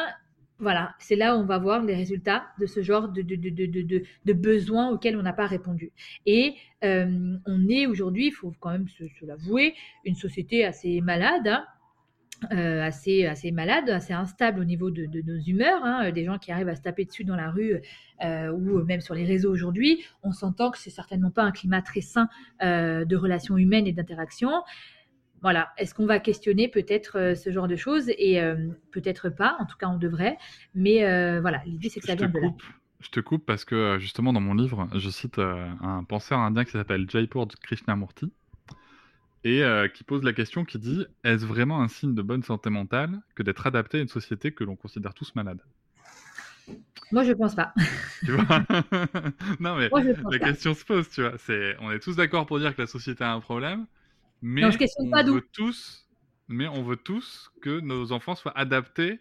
voilà, 0.60 0.94
c'est 0.98 1.16
là 1.16 1.36
où 1.36 1.40
on 1.40 1.44
va 1.44 1.58
voir 1.58 1.82
les 1.82 1.94
résultats 1.94 2.44
de 2.60 2.66
ce 2.66 2.82
genre 2.82 3.08
de, 3.08 3.22
de, 3.22 3.36
de, 3.36 4.02
de 4.24 4.32
besoins 4.32 4.90
auxquels 4.90 5.16
on 5.16 5.22
n'a 5.22 5.32
pas 5.32 5.46
répondu. 5.46 5.90
Et 6.26 6.54
euh, 6.84 7.36
on 7.46 7.68
est 7.68 7.86
aujourd'hui, 7.86 8.26
il 8.26 8.32
faut 8.32 8.52
quand 8.60 8.70
même 8.70 8.88
se, 8.88 9.04
l'avouer, 9.22 9.74
une 10.04 10.14
société 10.14 10.64
assez 10.64 11.00
malade. 11.00 11.48
Hein, 11.48 11.64
euh, 12.52 12.82
assez, 12.82 13.26
assez 13.26 13.50
malade, 13.50 13.90
assez 13.90 14.14
instable 14.14 14.60
au 14.60 14.64
niveau 14.64 14.90
de, 14.90 15.04
nos 15.26 15.38
humeurs, 15.42 15.84
hein, 15.84 16.10
des 16.10 16.24
gens 16.24 16.38
qui 16.38 16.50
arrivent 16.50 16.70
à 16.70 16.74
se 16.74 16.80
taper 16.80 17.04
dessus 17.04 17.22
dans 17.22 17.36
la 17.36 17.50
rue 17.50 17.82
euh, 18.24 18.50
ou 18.50 18.82
même 18.84 19.02
sur 19.02 19.14
les 19.14 19.26
réseaux 19.26 19.52
aujourd'hui, 19.52 20.02
on 20.22 20.32
s'entend 20.32 20.70
que 20.70 20.78
c'est 20.78 20.88
certainement 20.88 21.30
pas 21.30 21.42
un 21.42 21.50
climat 21.50 21.82
très 21.82 22.00
sain 22.00 22.30
de 22.62 23.14
relations 23.14 23.58
humaines 23.58 23.86
et 23.86 23.92
d'interaction 23.92 24.52
voilà, 25.42 25.72
est-ce 25.78 25.94
qu'on 25.94 26.06
va 26.06 26.20
questionner 26.20 26.68
peut-être 26.68 27.18
euh, 27.18 27.34
ce 27.34 27.50
genre 27.50 27.68
de 27.68 27.76
choses 27.76 28.10
et 28.18 28.40
euh, 28.40 28.68
peut-être 28.90 29.28
pas, 29.28 29.56
en 29.58 29.66
tout 29.66 29.76
cas 29.76 29.88
on 29.88 29.96
devrait, 29.96 30.36
mais 30.74 31.04
euh, 31.04 31.40
voilà, 31.40 31.62
l'idée 31.66 31.88
c'est 31.88 32.00
que 32.00 32.06
ça 32.06 32.14
vient 32.14 32.28
de 32.28 32.38
là. 32.38 32.48
Je 33.00 33.08
te 33.08 33.20
coupe 33.20 33.46
parce 33.46 33.64
que 33.64 33.98
justement 33.98 34.32
dans 34.32 34.40
mon 34.40 34.54
livre, 34.54 34.88
je 34.94 35.08
cite 35.08 35.38
un 35.38 36.04
penseur 36.04 36.38
indien 36.38 36.64
qui 36.64 36.72
s'appelle 36.72 37.08
Jaipur 37.08 37.48
Krishnamurti 37.62 38.30
et 39.42 39.62
qui 39.94 40.04
pose 40.04 40.22
la 40.22 40.34
question 40.34 40.66
qui 40.66 40.78
dit 40.78 41.06
est-ce 41.24 41.46
vraiment 41.46 41.80
un 41.80 41.88
signe 41.88 42.14
de 42.14 42.20
bonne 42.20 42.42
santé 42.42 42.68
mentale 42.68 43.18
que 43.34 43.42
d'être 43.42 43.66
adapté 43.66 43.96
à 43.96 44.00
une 44.02 44.08
société 44.08 44.52
que 44.52 44.64
l'on 44.64 44.76
considère 44.76 45.14
tous 45.14 45.34
malades 45.34 45.62
moi, 47.12 47.24
je 47.24 47.32
pense 47.32 47.54
pas. 47.54 47.72
Tu 48.24 48.32
vois? 48.32 48.44
Non, 49.60 49.76
mais 49.76 49.90
la 50.30 50.38
question 50.38 50.74
se 50.74 50.84
pose, 50.84 51.08
tu 51.10 51.22
vois. 51.22 51.32
C'est, 51.38 51.76
on 51.80 51.90
est 51.90 51.98
tous 51.98 52.16
d'accord 52.16 52.46
pour 52.46 52.58
dire 52.58 52.74
que 52.74 52.82
la 52.82 52.86
société 52.86 53.24
a 53.24 53.32
un 53.32 53.40
problème, 53.40 53.86
mais 54.42 54.64
on 54.64 54.70
veut 55.32 55.48
tous, 55.52 56.08
mais 56.48 56.68
on 56.68 56.82
veut 56.82 56.96
tous 56.96 57.52
que 57.60 57.80
nos 57.80 58.12
enfants 58.12 58.34
soient 58.34 58.56
adaptés 58.56 59.20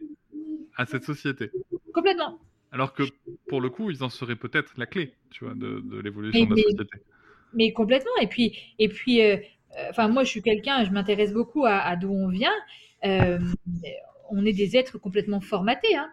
à 0.77 0.85
cette 0.85 1.03
société. 1.03 1.51
Complètement. 1.93 2.39
Alors 2.71 2.93
que 2.93 3.03
pour 3.47 3.61
le 3.61 3.69
coup, 3.69 3.89
ils 3.89 4.03
en 4.03 4.09
seraient 4.09 4.35
peut-être 4.35 4.73
la 4.77 4.85
clé, 4.85 5.15
tu 5.31 5.43
vois, 5.43 5.53
de, 5.55 5.99
l'évolution 5.99 6.45
de 6.45 6.55
la 6.55 6.61
société. 6.61 6.97
Mais 7.53 7.73
complètement. 7.73 8.11
Et 8.21 8.27
puis, 8.27 8.57
et 8.77 8.89
puis, 8.89 9.21
euh, 9.21 9.37
euh, 9.77 9.87
enfin, 9.89 10.07
moi, 10.07 10.23
je 10.23 10.29
suis 10.29 10.41
quelqu'un, 10.41 10.85
je 10.85 10.91
m'intéresse 10.91 11.33
beaucoup 11.33 11.65
à, 11.65 11.95
d'où 11.95 12.11
on 12.11 12.29
vient. 12.29 12.53
Euh, 13.05 13.39
on 14.29 14.45
est 14.45 14.53
des 14.53 14.77
êtres 14.77 14.99
complètement 14.99 15.41
formatés. 15.41 15.95
Hein. 15.95 16.11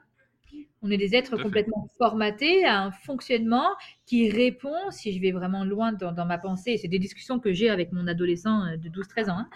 On 0.87 0.90
est 0.90 0.99
des 0.99 1.16
êtres 1.16 1.37
complètement 1.37 1.88
formatés 1.99 2.64
à 2.64 2.81
un 2.81 2.93
fonctionnement 2.93 3.66
qui 4.05 4.31
répond, 4.31 4.90
si 4.90 5.12
je 5.12 5.21
vais 5.21 5.33
vraiment 5.33 5.64
loin 5.64 5.93
dans, 5.93 6.25
ma 6.25 6.38
pensée, 6.38 6.76
c'est 6.76 6.87
des 6.87 7.00
discussions 7.00 7.40
que 7.40 7.52
j'ai 7.52 7.71
avec 7.71 7.90
mon 7.90 8.07
adolescent 8.07 8.64
euh, 8.66 8.76
de 8.76 8.88
12-13 8.88 9.31
ans. 9.31 9.38
Hein. 9.38 9.49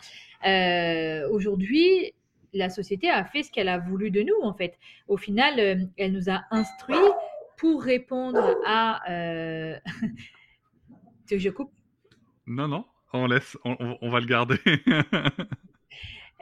Euh, 0.49 1.29
aujourd'hui, 1.31 2.13
la 2.53 2.69
société 2.69 3.09
a 3.09 3.25
fait 3.25 3.45
ce 3.45 3.53
qu'elle 3.53 3.69
a 3.69 3.79
voulu 3.79 4.11
de 4.11 4.23
nous, 4.23 4.41
en 4.43 4.55
fait. 4.55 4.77
Au 5.07 5.17
final, 5.17 5.61
euh, 5.61 5.77
elle 5.97 6.13
nous 6.13 6.29
a 6.29 6.43
instruits 6.51 6.97
pour 7.57 7.81
répondre 7.81 8.57
à... 8.67 9.01
je 11.31 11.51
coupe 11.51 11.71
Non, 12.49 12.67
non, 12.67 12.85
on 13.13 13.27
laisse, 13.27 13.57
on 13.65 14.11
va 14.11 14.19
le 14.19 14.27
garder. 14.27 14.59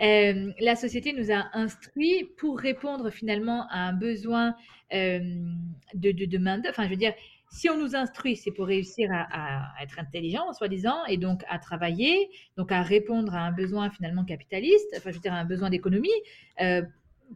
Euh, 0.01 0.53
la 0.61 0.77
société 0.77 1.13
nous 1.13 1.33
a 1.33 1.49
instruits 1.55 2.25
pour 2.37 2.59
répondre 2.59 3.11
finalement 3.11 3.67
à 3.71 3.89
un 3.89 3.93
besoin 3.93 4.55
euh, 4.93 5.19
de, 5.95 6.13
de, 6.13 6.39
main 6.39 6.61
Enfin, 6.69 6.85
je 6.85 6.91
veux 6.91 6.97
dire, 6.97 7.15
si 7.51 7.69
on 7.69 7.79
nous 7.79 7.97
instruit, 7.97 8.37
c'est 8.37 8.53
pour 8.53 8.67
réussir 8.67 9.11
à, 9.13 9.73
être 9.83 9.99
intelligent, 9.99 10.53
soi-disant, 10.53 11.05
et 11.07 11.17
donc 11.17 11.43
à 11.49 11.59
travailler, 11.59 12.29
donc 12.57 12.71
à 12.73 12.83
répondre 12.83 13.35
à 13.35 13.41
un 13.41 13.53
besoin 13.53 13.91
finalement 13.91 14.25
capitaliste, 14.25 14.89
enfin, 14.97 15.11
je 15.11 15.17
veux 15.17 15.23
dire, 15.23 15.33
à 15.33 15.39
un 15.39 15.45
besoin 15.45 15.71
d'économie. 15.71 16.11
Euh, 16.61 16.83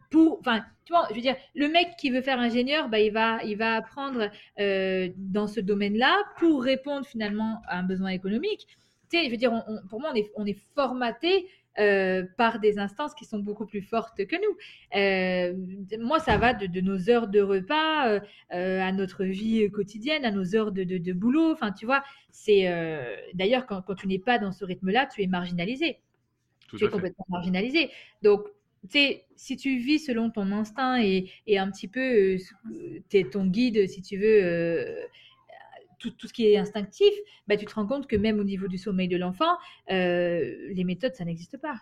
pour, 0.09 0.39
enfin, 0.39 0.63
tu 0.85 0.93
vois, 0.93 1.07
je 1.09 1.15
veux 1.15 1.21
dire, 1.21 1.35
le 1.55 1.67
mec 1.67 1.95
qui 1.99 2.09
veut 2.09 2.21
faire 2.21 2.39
ingénieur, 2.39 2.89
bah, 2.89 2.99
il 2.99 3.11
va, 3.11 3.43
il 3.43 3.57
va 3.57 3.75
apprendre 3.75 4.29
dans 5.17 5.47
ce 5.47 5.59
domaine-là 5.59 6.15
pour 6.39 6.63
répondre 6.63 7.05
finalement 7.05 7.61
à 7.67 7.79
un 7.79 7.83
besoin 7.83 8.09
économique. 8.09 8.67
Je 9.25 9.29
veux 9.29 9.37
dire, 9.37 9.51
pour 9.89 9.99
moi, 9.99 10.11
on 10.13 10.15
est, 10.15 10.31
on 10.35 10.45
est 10.45 10.57
formaté 10.75 11.47
euh, 11.79 12.23
par 12.37 12.59
des 12.59 12.77
instances 12.77 13.15
qui 13.15 13.25
sont 13.25 13.39
beaucoup 13.39 13.65
plus 13.65 13.81
fortes 13.81 14.23
que 14.27 14.35
nous. 14.35 14.57
Euh, 14.95 15.97
moi, 15.99 16.19
ça 16.19 16.37
va 16.37 16.53
de, 16.53 16.81
nos 16.81 17.09
heures 17.09 17.27
de 17.27 17.41
repas 17.41 18.09
euh, 18.09 18.19
à 18.51 18.91
notre 18.91 19.23
vie 19.23 19.67
quotidienne, 19.71 20.23
à 20.23 20.29
nos 20.29 20.55
heures 20.55 20.71
de, 20.71 20.83
de, 20.83 21.13
boulot. 21.13 21.51
Enfin, 21.51 21.71
tu 21.71 21.87
vois, 21.87 22.03
c'est 22.29 22.69
d'ailleurs 23.33 23.65
quand, 23.65 23.81
quand, 23.81 23.95
tu 23.95 24.07
n'es 24.07 24.19
pas 24.19 24.37
dans 24.37 24.51
ce 24.51 24.65
rythme-là, 24.65 25.07
tu 25.07 25.23
es 25.23 25.27
marginalisé. 25.27 25.97
tu 26.77 26.85
es 26.85 26.89
complètement 26.89 27.25
marginalisé. 27.29 27.89
Donc, 28.21 28.41
si 28.87 29.57
tu 29.57 29.77
vis 29.77 29.97
selon 29.97 30.29
ton 30.29 30.51
instinct 30.51 31.01
et, 31.01 31.31
et 31.47 31.57
un 31.57 31.71
petit 31.71 31.87
peu, 31.87 32.37
ton 33.31 33.47
guide, 33.47 33.89
si 33.89 34.03
tu 34.03 34.17
veux 34.17 34.95
tout, 36.11 36.27
ce 36.27 36.33
qui 36.33 36.47
est 36.47 36.57
instinctif, 36.57 37.13
bah, 37.47 37.57
tu 37.57 37.65
te 37.65 37.73
rends 37.73 37.87
compte 37.87 38.07
que 38.07 38.15
même 38.15 38.39
au 38.39 38.43
niveau 38.43 38.67
du 38.67 38.77
sommeil 38.77 39.07
de 39.07 39.17
l'enfant, 39.17 39.57
euh, 39.91 40.55
les 40.71 40.83
méthodes, 40.83 41.15
ça 41.15 41.25
n'existe 41.25 41.57
pas. 41.57 41.81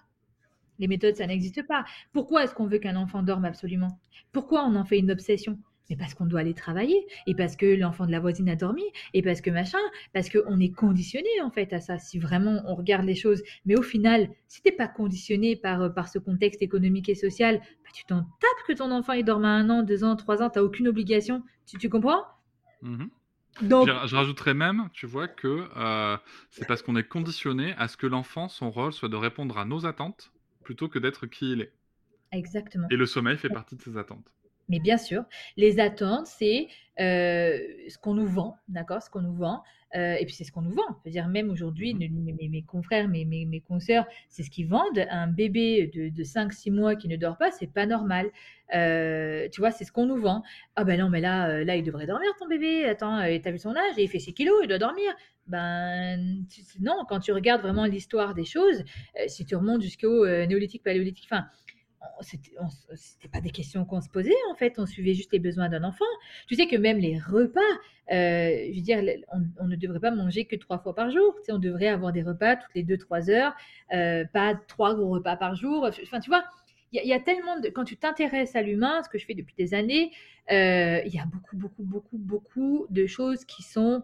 Les 0.79 0.87
méthodes, 0.87 1.15
ça 1.15 1.27
n'existe 1.27 1.65
pas. 1.67 1.85
Pourquoi 2.11 2.43
est-ce 2.43 2.55
qu'on 2.55 2.67
veut 2.67 2.79
qu'un 2.79 2.95
enfant 2.95 3.21
dorme 3.23 3.45
absolument? 3.45 3.99
Pourquoi 4.31 4.65
on 4.65 4.75
en 4.75 4.85
fait 4.85 4.99
une 4.99 5.11
obsession? 5.11 5.59
Mais 5.89 5.97
parce 5.97 6.13
qu'on 6.13 6.25
doit 6.25 6.39
aller 6.39 6.53
travailler, 6.53 7.05
et 7.27 7.35
parce 7.35 7.57
que 7.57 7.65
l'enfant 7.65 8.05
de 8.05 8.11
la 8.11 8.21
voisine 8.21 8.47
a 8.49 8.55
dormi, 8.55 8.83
et 9.13 9.21
parce 9.21 9.41
que 9.41 9.49
machin, 9.49 9.77
parce 10.13 10.29
qu'on 10.29 10.57
est 10.59 10.71
conditionné 10.71 11.27
en 11.43 11.51
fait 11.51 11.73
à 11.73 11.81
ça, 11.81 11.97
si 11.97 12.17
vraiment 12.17 12.63
on 12.65 12.75
regarde 12.75 13.05
les 13.05 13.15
choses. 13.15 13.43
Mais 13.65 13.77
au 13.77 13.81
final, 13.81 14.29
si 14.47 14.61
t'es 14.61 14.71
pas 14.71 14.87
conditionné 14.87 15.57
par, 15.57 15.81
euh, 15.81 15.89
par 15.89 16.07
ce 16.07 16.17
contexte 16.17 16.61
économique 16.61 17.09
et 17.09 17.15
social, 17.15 17.57
bah, 17.59 17.89
tu 17.93 18.05
t'en 18.05 18.21
tapes 18.21 18.67
que 18.67 18.73
ton 18.73 18.89
enfant 18.89 19.13
il 19.13 19.25
dorme 19.25 19.43
à 19.43 19.49
un 19.49 19.69
an, 19.69 19.83
deux 19.83 20.05
ans, 20.05 20.15
trois 20.15 20.41
ans, 20.41 20.49
tu 20.49 20.59
n'as 20.59 20.63
aucune 20.63 20.87
obligation. 20.87 21.43
Tu, 21.65 21.77
tu 21.77 21.89
comprends? 21.89 22.23
Je, 23.59 24.15
rajouterais 24.15 24.53
même, 24.53 24.89
tu 24.93 25.05
vois, 25.05 25.27
que 25.27 25.67
euh, 25.75 26.17
c'est 26.49 26.67
parce 26.67 26.81
qu'on 26.81 26.95
est 26.95 27.07
conditionné 27.07 27.73
à 27.77 27.87
ce 27.87 27.97
que 27.97 28.07
l'enfant, 28.07 28.47
son 28.47 28.71
rôle 28.71 28.93
soit 28.93 29.09
de 29.09 29.15
répondre 29.15 29.57
à 29.57 29.65
nos 29.65 29.85
attentes 29.85 30.31
plutôt 30.63 30.87
que 30.87 30.99
d'être 30.99 31.27
qui 31.27 31.51
il 31.51 31.61
est. 31.61 31.73
Exactement. 32.31 32.87
Et 32.89 32.95
le 32.95 33.05
sommeil 33.05 33.37
fait 33.37 33.49
partie 33.49 33.75
de 33.75 33.81
ces 33.81 33.97
attentes. 33.97 34.31
Mais 34.71 34.79
bien 34.79 34.97
sûr, 34.97 35.25
les 35.57 35.81
attentes, 35.81 36.27
c'est 36.27 36.69
euh, 37.01 37.59
ce 37.89 37.97
qu'on 37.97 38.13
nous 38.13 38.25
vend, 38.25 38.55
d'accord 38.69 39.03
Ce 39.03 39.09
qu'on 39.09 39.21
nous 39.21 39.35
vend. 39.35 39.63
Euh, 39.95 40.15
et 40.17 40.25
puis 40.25 40.33
c'est 40.33 40.45
ce 40.45 40.51
qu'on 40.53 40.61
nous 40.61 40.73
vend. 40.73 40.87
Je 41.03 41.09
veux 41.09 41.11
dire, 41.11 41.27
même 41.27 41.49
aujourd'hui, 41.49 41.93
mmh 41.93 42.49
mes, 42.49 42.63
confrères, 42.63 43.09
mes, 43.09 43.25
mes, 43.25 43.45
mes 43.45 43.59
consoeurs, 43.59 44.05
c'est 44.29 44.43
ce 44.43 44.49
qu'ils 44.49 44.69
vendent. 44.69 45.05
Un 45.09 45.27
bébé 45.27 45.91
de, 45.93 46.07
de 46.07 46.23
5-6 46.23 46.71
mois 46.71 46.95
qui 46.95 47.09
ne 47.09 47.17
dort 47.17 47.37
pas, 47.37 47.51
c'est 47.51 47.67
pas 47.67 47.85
normal. 47.85 48.27
Euh, 48.73 49.49
tu 49.51 49.59
vois, 49.59 49.71
c'est 49.71 49.83
ce 49.83 49.91
qu'on 49.91 50.05
nous 50.05 50.21
vend. 50.21 50.41
Ah 50.77 50.85
ben 50.85 50.97
non, 50.97 51.09
mais 51.09 51.19
là, 51.19 51.65
là, 51.65 51.75
il 51.75 51.83
devrait 51.83 52.07
dormir 52.07 52.29
ton 52.39 52.47
bébé. 52.47 52.85
Attends, 52.85 53.19
t'as 53.43 53.51
vu 53.51 53.57
son 53.57 53.75
âge? 53.75 53.95
Il 53.97 54.07
fait 54.07 54.19
6 54.19 54.33
kilos, 54.33 54.55
il 54.63 54.69
doit 54.69 54.79
dormir. 54.79 55.11
Ben 55.47 56.45
non, 56.79 57.03
quand 57.09 57.19
tu 57.19 57.33
regardes 57.33 57.61
vraiment 57.61 57.85
l'histoire 57.85 58.33
des 58.33 58.45
choses, 58.45 58.85
si 59.27 59.45
tu 59.45 59.57
remontes 59.57 59.81
jusqu'au 59.81 60.25
néolithique, 60.25 60.83
paléolithique, 60.83 61.27
enfin, 61.29 61.45
c'était 62.21 63.27
pas 63.27 63.41
des 63.41 63.51
questions 63.51 63.85
qu'on 63.85 64.01
se 64.01 64.09
posait 64.09 64.33
en 64.51 64.55
fait, 64.55 64.75
on 64.77 64.85
suivait 64.85 65.13
juste 65.13 65.31
les 65.31 65.39
besoins 65.39 65.69
d'un 65.69 65.83
enfant. 65.83 66.05
Tu 66.47 66.55
sais 66.55 66.67
que 66.67 66.75
même 66.75 66.97
les 66.97 67.17
repas, 67.19 67.59
euh, 68.11 68.69
je 68.71 68.75
veux 68.75 68.81
dire, 68.81 69.03
on, 69.59 69.67
ne 69.67 69.75
devrait 69.75 69.99
pas 69.99 70.11
manger 70.11 70.45
que 70.45 70.55
trois 70.55 70.79
fois 70.79 70.95
par 70.95 71.11
jour. 71.11 71.35
Tu 71.37 71.45
sais, 71.45 71.51
on 71.51 71.59
devrait 71.59 71.87
avoir 71.87 72.11
des 72.11 72.23
repas 72.23 72.55
toutes 72.55 72.73
les 72.75 72.83
deux 72.83 72.97
trois 72.97 73.29
heures, 73.29 73.53
euh, 73.93 74.25
pas 74.33 74.55
trois 74.67 74.95
gros 74.95 75.09
repas 75.09 75.37
par 75.37 75.55
jour. 75.55 75.89
Enfin, 76.03 76.19
tu 76.19 76.29
vois, 76.29 76.43
il 76.91 77.07
y, 77.07 77.13
a 77.13 77.19
tellement 77.19 77.57
de 77.59 77.69
quand 77.69 77.85
tu 77.85 77.95
t'intéresses 77.95 78.55
à 78.55 78.61
l'humain, 78.61 79.01
ce 79.01 79.07
que 79.07 79.17
je 79.17 79.25
fais 79.25 79.33
depuis 79.33 79.55
des 79.57 79.73
années, 79.73 80.11
euh, 80.51 81.01
il 81.05 81.13
y 81.13 81.19
a 81.19 81.25
beaucoup 81.25 81.55
beaucoup 81.55 81.83
beaucoup 81.83 82.17
beaucoup 82.17 82.85
de 82.89 83.05
choses 83.05 83.45
qui 83.45 83.63
sont 83.63 84.03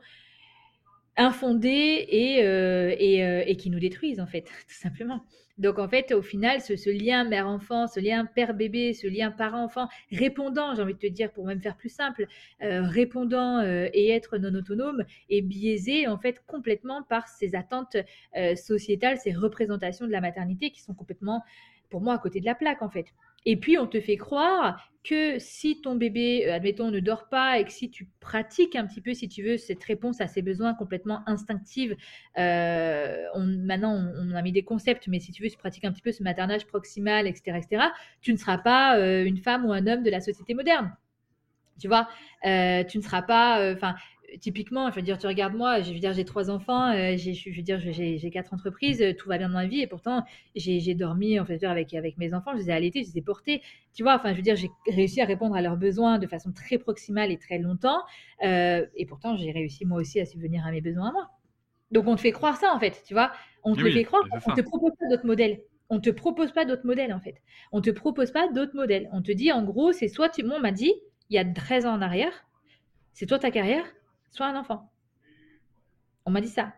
infondées 1.17 2.05
et, 2.09 2.39
et, 2.39 3.49
et 3.49 3.57
qui 3.57 3.69
nous 3.69 3.79
détruisent 3.79 4.19
en 4.19 4.27
fait, 4.27 4.41
tout 4.67 4.75
simplement. 4.75 5.23
Donc 5.57 5.79
en 5.79 5.87
fait, 5.87 6.11
au 6.11 6.21
final, 6.21 6.61
ce, 6.61 6.89
lien 6.89 7.23
mère-enfant, 7.23 7.87
ce 7.87 7.99
lien 7.99 8.25
père-bébé, 8.25 8.93
ce 8.93 9.07
lien 9.07 9.31
parent-enfant, 9.31 9.87
répondant, 10.11 10.75
j'ai 10.75 10.83
envie 10.83 10.93
de 10.93 10.99
te 10.99 11.07
dire, 11.07 11.31
pour 11.31 11.45
même 11.45 11.61
faire 11.61 11.75
plus 11.75 11.89
simple, 11.89 12.27
euh, 12.61 12.83
répondant 12.83 13.59
euh, 13.59 13.89
et 13.93 14.11
être 14.11 14.37
non 14.37 14.53
autonome, 14.53 15.03
est 15.29 15.41
biaisé 15.41 16.07
en 16.07 16.17
fait 16.17 16.43
complètement 16.45 17.01
par 17.03 17.27
ces 17.27 17.55
attentes 17.55 17.97
euh, 18.35 18.55
sociétales, 18.55 19.17
ces 19.17 19.33
représentations 19.33 20.05
de 20.05 20.11
la 20.11 20.21
maternité 20.21 20.69
qui 20.69 20.81
sont 20.81 20.93
complètement, 20.93 21.43
pour 21.89 22.01
moi, 22.01 22.13
à 22.13 22.19
côté 22.19 22.39
de 22.39 22.45
la 22.45 22.55
plaque 22.55 22.83
en 22.83 22.89
fait. 22.89 23.07
Et 23.49 23.55
puis, 23.55 23.77
on 23.77 23.87
te 23.87 24.01
fait 24.01 24.17
croire 24.17 24.91
que 25.05 25.39
si 25.39 25.79
ton 25.79 25.95
bébé, 25.95 26.45
euh, 26.45 26.53
admettons, 26.55 26.91
ne 26.91 26.99
dort 26.99 27.29
pas 27.29 27.59
et 27.59 27.63
que 27.63 27.71
si 27.71 27.89
tu 27.89 28.09
pratiques 28.19 28.75
un 28.75 28.85
petit 28.85 28.99
peu, 28.99 29.13
si 29.13 29.29
tu 29.29 29.41
veux, 29.41 29.55
cette 29.55 29.81
réponse 29.85 30.19
à 30.19 30.27
ses 30.27 30.41
besoins 30.41 30.73
complètement 30.73 31.21
instinctifs, 31.27 31.93
euh, 32.37 33.23
maintenant, 33.37 33.95
on, 34.17 34.35
a 34.35 34.41
mis 34.41 34.51
des 34.51 34.63
concepts, 34.63 35.07
mais 35.07 35.21
si 35.21 35.31
tu 35.31 35.43
veux, 35.43 35.49
tu 35.49 35.57
pratiques 35.57 35.85
un 35.85 35.93
petit 35.93 36.01
peu 36.01 36.11
ce 36.11 36.23
maternage 36.23 36.67
proximal, 36.67 37.25
etc., 37.25 37.57
etc., 37.57 37.85
tu 38.19 38.33
ne 38.33 38.37
seras 38.37 38.57
pas 38.57 38.97
euh, 38.97 39.23
une 39.23 39.37
femme 39.37 39.65
ou 39.65 39.71
un 39.71 39.87
homme 39.87 40.03
de 40.03 40.09
la 40.09 40.19
société 40.19 40.53
moderne. 40.53 40.93
Tu 41.79 41.87
vois, 41.87 42.09
tu 42.43 42.97
ne 42.97 43.03
seras 43.03 43.21
pas, 43.21 43.75
typiquement, 44.39 44.89
je 44.89 44.95
veux 44.95 45.01
dire, 45.01 45.17
tu 45.17 45.27
regardes 45.27 45.53
moi, 45.53 45.81
je 45.81 45.93
veux 45.93 45.99
dire, 45.99 46.13
j'ai 46.13 46.25
trois 46.25 46.49
enfants, 46.49 46.91
euh, 46.91 47.13
j'ai, 47.15 47.33
je 47.33 47.49
veux 47.49 47.61
dire, 47.61 47.79
j'ai 47.79 48.29
quatre 48.29 48.53
entreprises, 48.53 49.01
euh, 49.01 49.13
tout 49.13 49.29
va 49.29 49.37
bien 49.37 49.47
dans 49.47 49.55
ma 49.55 49.67
vie, 49.67 49.81
et 49.81 49.87
pourtant, 49.87 50.23
j'ai 50.55 50.93
dormi 50.95 51.39
en 51.39 51.45
fait 51.45 51.63
avec 51.63 51.93
avec 51.93 52.17
mes 52.17 52.33
enfants, 52.33 52.51
je 52.53 52.59
les 52.59 52.69
ai 52.69 52.73
allaités, 52.73 53.03
je 53.03 53.09
les 53.09 53.19
ai 53.19 53.21
portés, 53.21 53.61
tu 53.93 54.03
vois. 54.03 54.15
Enfin, 54.15 54.31
je 54.31 54.37
veux 54.37 54.41
dire, 54.41 54.55
j'ai 54.55 54.69
réussi 54.87 55.21
à 55.21 55.25
répondre 55.25 55.55
à 55.55 55.61
leurs 55.61 55.77
besoins 55.77 56.19
de 56.19 56.27
façon 56.27 56.51
très 56.51 56.77
proximale 56.77 57.31
et 57.31 57.37
très 57.37 57.57
longtemps, 57.57 58.01
euh, 58.43 58.85
et 58.95 59.05
pourtant, 59.05 59.37
j'ai 59.37 59.51
réussi 59.51 59.85
moi 59.85 59.99
aussi 59.99 60.19
à 60.19 60.25
subvenir 60.25 60.65
à 60.65 60.71
mes 60.71 60.81
besoins 60.81 61.09
à 61.09 61.11
moi. 61.11 61.29
Donc, 61.91 62.07
on 62.07 62.15
te 62.15 62.21
fait 62.21 62.31
croire 62.31 62.57
ça 62.57 62.73
en 62.73 62.79
fait, 62.79 63.01
tu 63.05 63.13
vois. 63.13 63.31
On 63.63 63.75
te 63.75 63.89
fait 63.89 64.03
croire, 64.03 64.23
on 64.45 64.53
te 64.53 64.61
propose 64.61 64.91
pas 64.99 65.07
d'autres 65.09 65.25
modèles. 65.25 65.61
On 65.89 66.01
te 66.01 66.09
propose 66.09 66.51
pas 66.51 66.65
d'autres 66.65 66.85
modèles 66.85 67.13
en 67.13 67.21
fait. 67.21 67.35
On 67.71 67.81
te 67.81 67.89
propose 67.89 68.31
pas 68.31 68.49
d'autres 68.49 68.75
modèles. 68.75 69.09
On 69.13 69.21
te 69.21 69.31
dit 69.31 69.53
en 69.53 69.63
gros, 69.63 69.93
c'est 69.93 70.09
soit 70.09 70.29
tu, 70.29 70.43
moi, 70.43 70.57
on 70.57 70.61
m'a 70.61 70.71
dit 70.73 70.93
il 71.29 71.35
y 71.35 71.39
a 71.39 71.45
13 71.45 71.85
ans 71.85 71.93
en 71.93 72.01
arrière, 72.01 72.45
c'est 73.13 73.25
toi 73.25 73.39
ta 73.39 73.51
carrière, 73.51 73.85
soit 74.31 74.47
un 74.47 74.59
enfant. 74.59 74.91
On 76.25 76.31
m'a 76.31 76.41
dit 76.41 76.49
ça. 76.49 76.73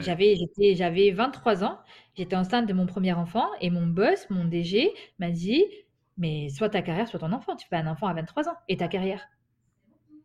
J'avais, 0.00 0.34
j'avais 0.74 1.10
23 1.10 1.64
ans, 1.64 1.78
j'étais 2.16 2.36
enceinte 2.36 2.66
de 2.66 2.72
mon 2.72 2.86
premier 2.86 3.12
enfant 3.12 3.46
et 3.60 3.70
mon 3.70 3.86
boss, 3.86 4.28
mon 4.30 4.44
DG, 4.44 4.92
m'a 5.18 5.30
dit 5.30 5.64
Mais 6.18 6.48
soit 6.50 6.68
ta 6.68 6.82
carrière, 6.82 7.08
soit 7.08 7.20
ton 7.20 7.32
enfant. 7.32 7.56
Tu 7.56 7.66
fais 7.68 7.76
un 7.76 7.86
enfant 7.86 8.06
à 8.06 8.14
23 8.14 8.48
ans 8.48 8.56
et 8.68 8.76
ta 8.76 8.88
carrière. 8.88 9.26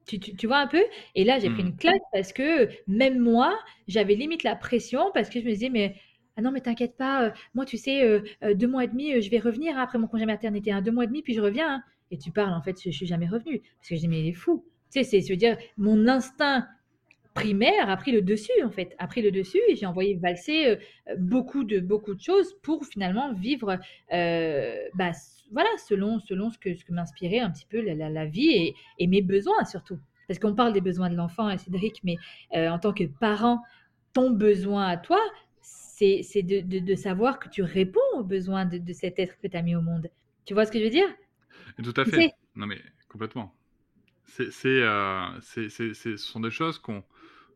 Tu, 0.07 0.19
tu, 0.19 0.47
vois 0.47 0.57
un 0.57 0.67
peu? 0.67 0.83
Et 1.15 1.23
là, 1.23 1.39
j'ai 1.39 1.49
pris 1.49 1.61
une 1.61 1.69
hmm. 1.69 1.77
claque 1.77 2.01
parce 2.11 2.33
que 2.33 2.69
même 2.87 3.19
moi, 3.19 3.57
j'avais 3.87 4.15
limite 4.15 4.43
la 4.43 4.55
pression 4.55 5.11
parce 5.13 5.29
que 5.29 5.39
je 5.39 5.45
me 5.45 5.51
disais 5.51 5.69
Mais 5.69 5.95
ah 6.37 6.41
non, 6.41 6.51
mais 6.51 6.61
t'inquiète 6.61 6.97
pas, 6.97 7.25
euh, 7.25 7.31
moi, 7.53 7.65
tu 7.65 7.77
sais, 7.77 8.03
euh, 8.03 8.21
euh, 8.43 8.53
deux 8.53 8.67
mois 8.67 8.83
et 8.83 8.87
demi, 8.87 9.21
je 9.21 9.29
vais 9.29 9.39
revenir 9.39 9.77
après 9.77 9.99
mon 9.99 10.07
congé 10.07 10.25
maternité. 10.25 10.71
Hein, 10.71 10.81
deux 10.81 10.91
mois 10.91 11.03
et 11.03 11.07
demi, 11.07 11.21
puis 11.21 11.33
je 11.33 11.41
reviens. 11.41 11.75
Hein. 11.75 11.83
Et 12.09 12.17
tu 12.17 12.31
parles, 12.31 12.53
en 12.53 12.61
fait, 12.61 12.81
je, 12.81 12.89
je 12.89 12.95
suis 12.95 13.05
jamais 13.05 13.27
revenue. 13.27 13.61
Parce 13.77 13.89
que 13.89 13.95
je 13.95 14.01
dis 14.01 14.07
Mais 14.07 14.21
il 14.21 14.27
est 14.27 14.33
fou. 14.33 14.65
Tu 14.91 14.99
sais, 14.99 15.03
c'est, 15.03 15.21
je 15.21 15.29
veux 15.29 15.37
dire, 15.37 15.57
mon 15.77 16.07
instinct 16.07 16.67
primaire 17.33 17.89
a 17.89 17.95
pris 17.95 18.11
le 18.11 18.21
dessus, 18.21 18.51
en 18.63 18.69
fait, 18.69 18.93
a 18.99 19.07
pris 19.07 19.21
le 19.21 19.31
dessus 19.31 19.61
et 19.69 19.75
j'ai 19.75 19.85
envoyé 19.85 20.15
valser 20.15 20.67
euh, 20.67 20.75
beaucoup, 21.17 21.63
de, 21.63 21.79
beaucoup 21.79 22.13
de 22.13 22.21
choses 22.21 22.53
pour 22.61 22.85
finalement 22.85 23.33
vivre, 23.33 23.79
euh, 24.13 24.75
bah, 24.95 25.11
voilà, 25.51 25.69
selon, 25.87 26.19
selon 26.19 26.49
ce 26.49 26.57
que, 26.57 26.75
ce 26.75 26.83
que 26.83 26.91
m'inspirait 26.93 27.39
un 27.39 27.51
petit 27.51 27.65
peu 27.65 27.81
la, 27.81 28.09
la, 28.09 28.25
vie 28.25 28.49
et, 28.49 28.75
et, 28.99 29.07
mes 29.07 29.21
besoins 29.21 29.63
surtout. 29.65 29.99
Parce 30.27 30.39
qu'on 30.39 30.53
parle 30.55 30.73
des 30.73 30.81
besoins 30.81 31.09
de 31.09 31.15
l'enfant, 31.15 31.47
hein, 31.47 31.57
Cédric, 31.57 32.01
mais 32.03 32.17
euh, 32.55 32.69
en 32.69 32.79
tant 32.79 32.93
que 32.93 33.05
parent, 33.05 33.61
ton 34.13 34.29
besoin 34.31 34.87
à 34.87 34.97
toi, 34.97 35.19
c'est, 35.61 36.21
c'est 36.23 36.43
de, 36.43 36.59
de, 36.59 36.79
de, 36.79 36.95
savoir 36.95 37.39
que 37.39 37.47
tu 37.47 37.63
réponds 37.63 37.99
aux 38.15 38.23
besoins 38.23 38.65
de, 38.65 38.77
de 38.77 38.93
cet 38.93 39.19
être 39.19 39.39
que 39.39 39.47
tu 39.47 39.55
as 39.55 39.61
mis 39.61 39.75
au 39.75 39.81
monde. 39.81 40.09
Tu 40.45 40.53
vois 40.53 40.65
ce 40.65 40.71
que 40.71 40.79
je 40.79 40.85
veux 40.85 40.89
dire? 40.89 41.07
Tout 41.81 41.93
à 41.95 42.05
fait. 42.05 42.33
Non 42.55 42.65
mais 42.65 42.81
Complètement. 43.11 43.53
C'est 44.25 44.51
ce 44.51 46.17
sont 46.17 46.39
des 46.39 46.51
choses 46.51 46.79
qu'on 46.79 47.03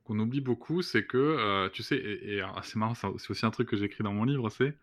qu'on 0.04 0.20
oublie 0.20 0.42
beaucoup, 0.42 0.84
c'est 0.84 1.06
que, 1.06 1.18
heu, 1.18 1.70
tu 1.72 1.82
sais 1.82 1.98
et 1.98 2.40
alors 2.42 2.64
c'est 2.64 2.76
marrant, 2.78 2.94
c'est 2.94 3.32
aussi 3.32 3.46
un 3.46 3.52
truc 3.52 3.68
que 3.70 3.76
j'écris 3.78 4.04
dans 4.04 4.14
mon 4.14 4.24
livre, 4.24 4.50
c'est 4.50 4.78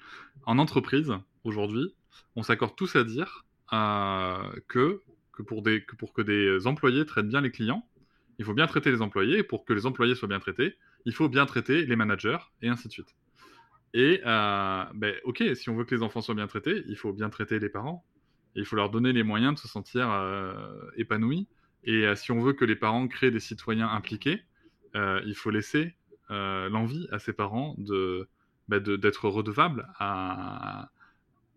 en 0.46 0.58
entreprise, 0.58 1.12
aujourd'hui, 1.44 1.94
on 2.34 2.42
s'accorde 2.42 2.74
tous 2.76 2.96
à 2.96 3.04
dire, 3.04 3.46
heu, 3.72 4.62
que 4.68 5.02
que 5.32 5.42
pour 5.42 5.62
des 5.62 5.84
que 5.84 5.96
pour 5.96 6.12
que 6.12 6.22
des 6.22 6.66
employés 6.66 7.06
traitent 7.06 7.28
bien 7.28 7.40
les 7.40 7.52
clients, 7.52 7.88
il 8.38 8.44
faut 8.44 8.54
bien 8.54 8.66
traiter 8.66 8.90
les 8.90 9.00
employés 9.02 9.38
et 9.38 9.42
pour 9.44 9.64
que 9.64 9.72
les 9.72 9.86
employés 9.86 10.14
soient 10.16 10.28
bien 10.28 10.40
traités, 10.40 10.76
il 11.04 11.14
faut 11.14 11.28
bien 11.28 11.46
traiter 11.46 11.86
les 11.86 11.96
managers 11.96 12.38
et 12.60 12.68
ainsi 12.68 12.88
de 12.88 12.92
suite. 12.92 13.14
Et 13.94 14.20
beh, 14.94 15.20
OK, 15.24 15.42
si 15.54 15.70
on 15.70 15.76
veut 15.76 15.84
que 15.84 15.94
les 15.94 16.02
enfants 16.02 16.20
soient 16.22 16.34
bien 16.34 16.46
traités, 16.48 16.82
il 16.88 16.96
faut 16.96 17.12
bien 17.12 17.28
traiter 17.30 17.58
les 17.58 17.68
parents 17.68 18.04
et 18.56 18.60
il 18.60 18.66
faut 18.66 18.76
leur 18.76 18.90
donner 18.90 19.12
les 19.12 19.22
moyens 19.22 19.54
de 19.54 19.58
se 19.60 19.68
sentir, 19.68 20.08
épanouis 20.96 21.48
et 21.84 22.06
heu, 22.06 22.14
si 22.16 22.32
on 22.32 22.40
veut 22.40 22.52
que 22.54 22.64
les 22.64 22.76
parents 22.76 23.08
créent 23.08 23.30
des 23.30 23.40
citoyens 23.40 23.88
impliqués, 23.88 24.42
heu, 24.96 25.22
il 25.26 25.34
faut 25.34 25.50
laisser, 25.50 25.96
heu, 26.30 26.68
l'envie 26.68 27.08
à 27.12 27.18
ces 27.18 27.32
parents 27.32 27.74
de, 27.78 28.28
bah, 28.68 28.80
de 28.80 28.96
d'être 28.96 29.28
redevables 29.28 29.88
à 29.98 30.90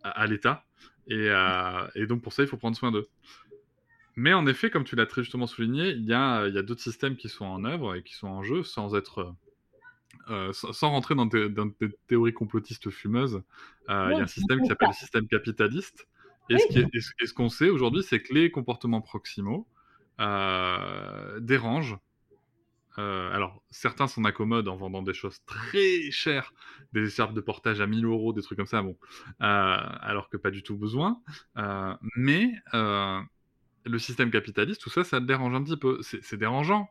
à 0.04 0.10
à 0.12 0.28
l'État 0.28 0.66
et 1.08 2.08
donc 2.08 2.22
pour 2.24 2.34
ça, 2.34 2.44
il 2.44 2.48
faut 2.48 2.58
prendre 2.58 2.78
soin 2.78 2.92
d'eux. 2.92 3.08
Mais 4.18 4.34
en 4.34 4.46
effet, 4.46 4.70
comme 4.70 4.84
tu 4.84 4.98
l'as 4.98 5.06
très 5.06 5.24
justement 5.24 5.48
souligné, 5.48 5.92
il 5.92 6.04
y 6.06 6.14
a, 6.14 6.48
y 6.50 6.58
a 6.58 6.62
d'autres 6.64 6.82
systèmes 6.82 7.16
qui 7.16 7.30
sont 7.30 7.46
en 7.46 7.64
œuvre 7.64 7.96
et 7.96 8.04
qui 8.04 8.14
sont 8.14 8.28
en 8.28 8.44
jeu 8.44 8.62
sans 8.64 8.94
être, 8.96 9.36
sans 10.54 10.90
rentrer 10.92 11.16
dans 11.16 11.26
des 11.26 11.50
dans 11.50 11.68
des 11.68 11.90
théories 12.08 12.34
complotistes 12.34 12.90
fumeuses. 12.90 13.42
Il 13.90 14.14
y 14.16 14.20
a 14.22 14.24
un 14.24 14.28
système 14.28 14.62
qui 14.62 14.68
s'appelle 14.68 14.90
le 14.90 14.94
système 14.94 15.28
capitaliste 15.28 16.08
et 16.50 16.58
Oui, 16.58 16.60
ce 16.60 16.68
qui 16.68 16.80
est 16.80 16.88
et 16.94 17.02
ce 17.02 17.12
et 17.22 17.28
ce 17.28 17.34
qu'on 17.34 17.50
sait 17.50 17.70
aujourd'hui, 17.70 18.04
c'est 18.04 18.22
que 18.22 18.34
les 18.34 18.52
comportements 18.52 19.02
proximaux, 19.02 19.68
heu, 20.20 21.40
dérangent. 21.42 21.98
Heu, 22.98 23.04
alors 23.34 23.64
certains 23.72 24.08
s'en 24.08 24.24
accommodent 24.26 24.70
en 24.70 24.78
vendant 24.78 25.04
des 25.04 25.14
choses 25.16 25.44
très 25.46 26.12
chères, 26.12 26.54
des 26.94 27.08
écharpes 27.08 27.34
de 27.36 27.42
portage 27.42 27.82
à 27.82 27.88
1 27.88 28.02
000 28.06 28.32
€, 28.32 28.34
des 28.34 28.42
trucs 28.44 28.58
comme 28.60 28.68
ça, 28.68 28.82
bon, 28.84 28.98
heu, 29.42 29.46
alors 29.46 30.30
que 30.30 30.38
pas 30.38 30.52
du 30.52 30.64
tout 30.64 30.78
besoin. 30.78 31.22
Mais 32.18 32.52
le 33.86 34.00
système 34.00 34.32
capitaliste, 34.32 34.82
tout 34.82 34.90
ça, 34.90 35.04
ça 35.04 35.20
te 35.22 35.26
dérange 35.26 35.54
un 35.56 35.64
petit 35.64 35.78
peu. 35.78 36.00
C'est 36.04 36.38
dérangeant, 36.38 36.90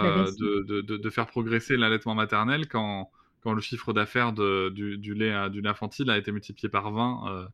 bah, 0.00 0.30
de 0.32 0.64
de 0.68 0.80
de 0.82 0.96
de 0.98 1.10
faire 1.10 1.26
progresser 1.26 1.76
l'allaitement 1.76 2.14
maternel 2.14 2.68
quand 2.68 3.10
quand 3.42 3.52
le 3.54 3.60
chiffre 3.62 3.92
d'affaires 3.92 4.32
du 4.34 4.98
du 4.98 5.14
lait, 5.14 5.50
du 5.50 5.60
lait 5.62 5.68
infantile 5.70 6.10
a 6.10 6.18
été 6.18 6.32
multiplié 6.32 6.68
par 6.70 6.92
20, 6.92 7.24
heu, 7.44 7.48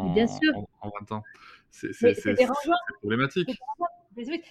Mais 0.00 0.10
bien 0.10 0.26
en 0.26 0.28
sûr, 0.28 0.52
en 0.52 0.66
en 0.82 0.90
20 1.00 1.12
ans. 1.12 1.28
C'est 1.70 1.92
problématique. 3.02 3.62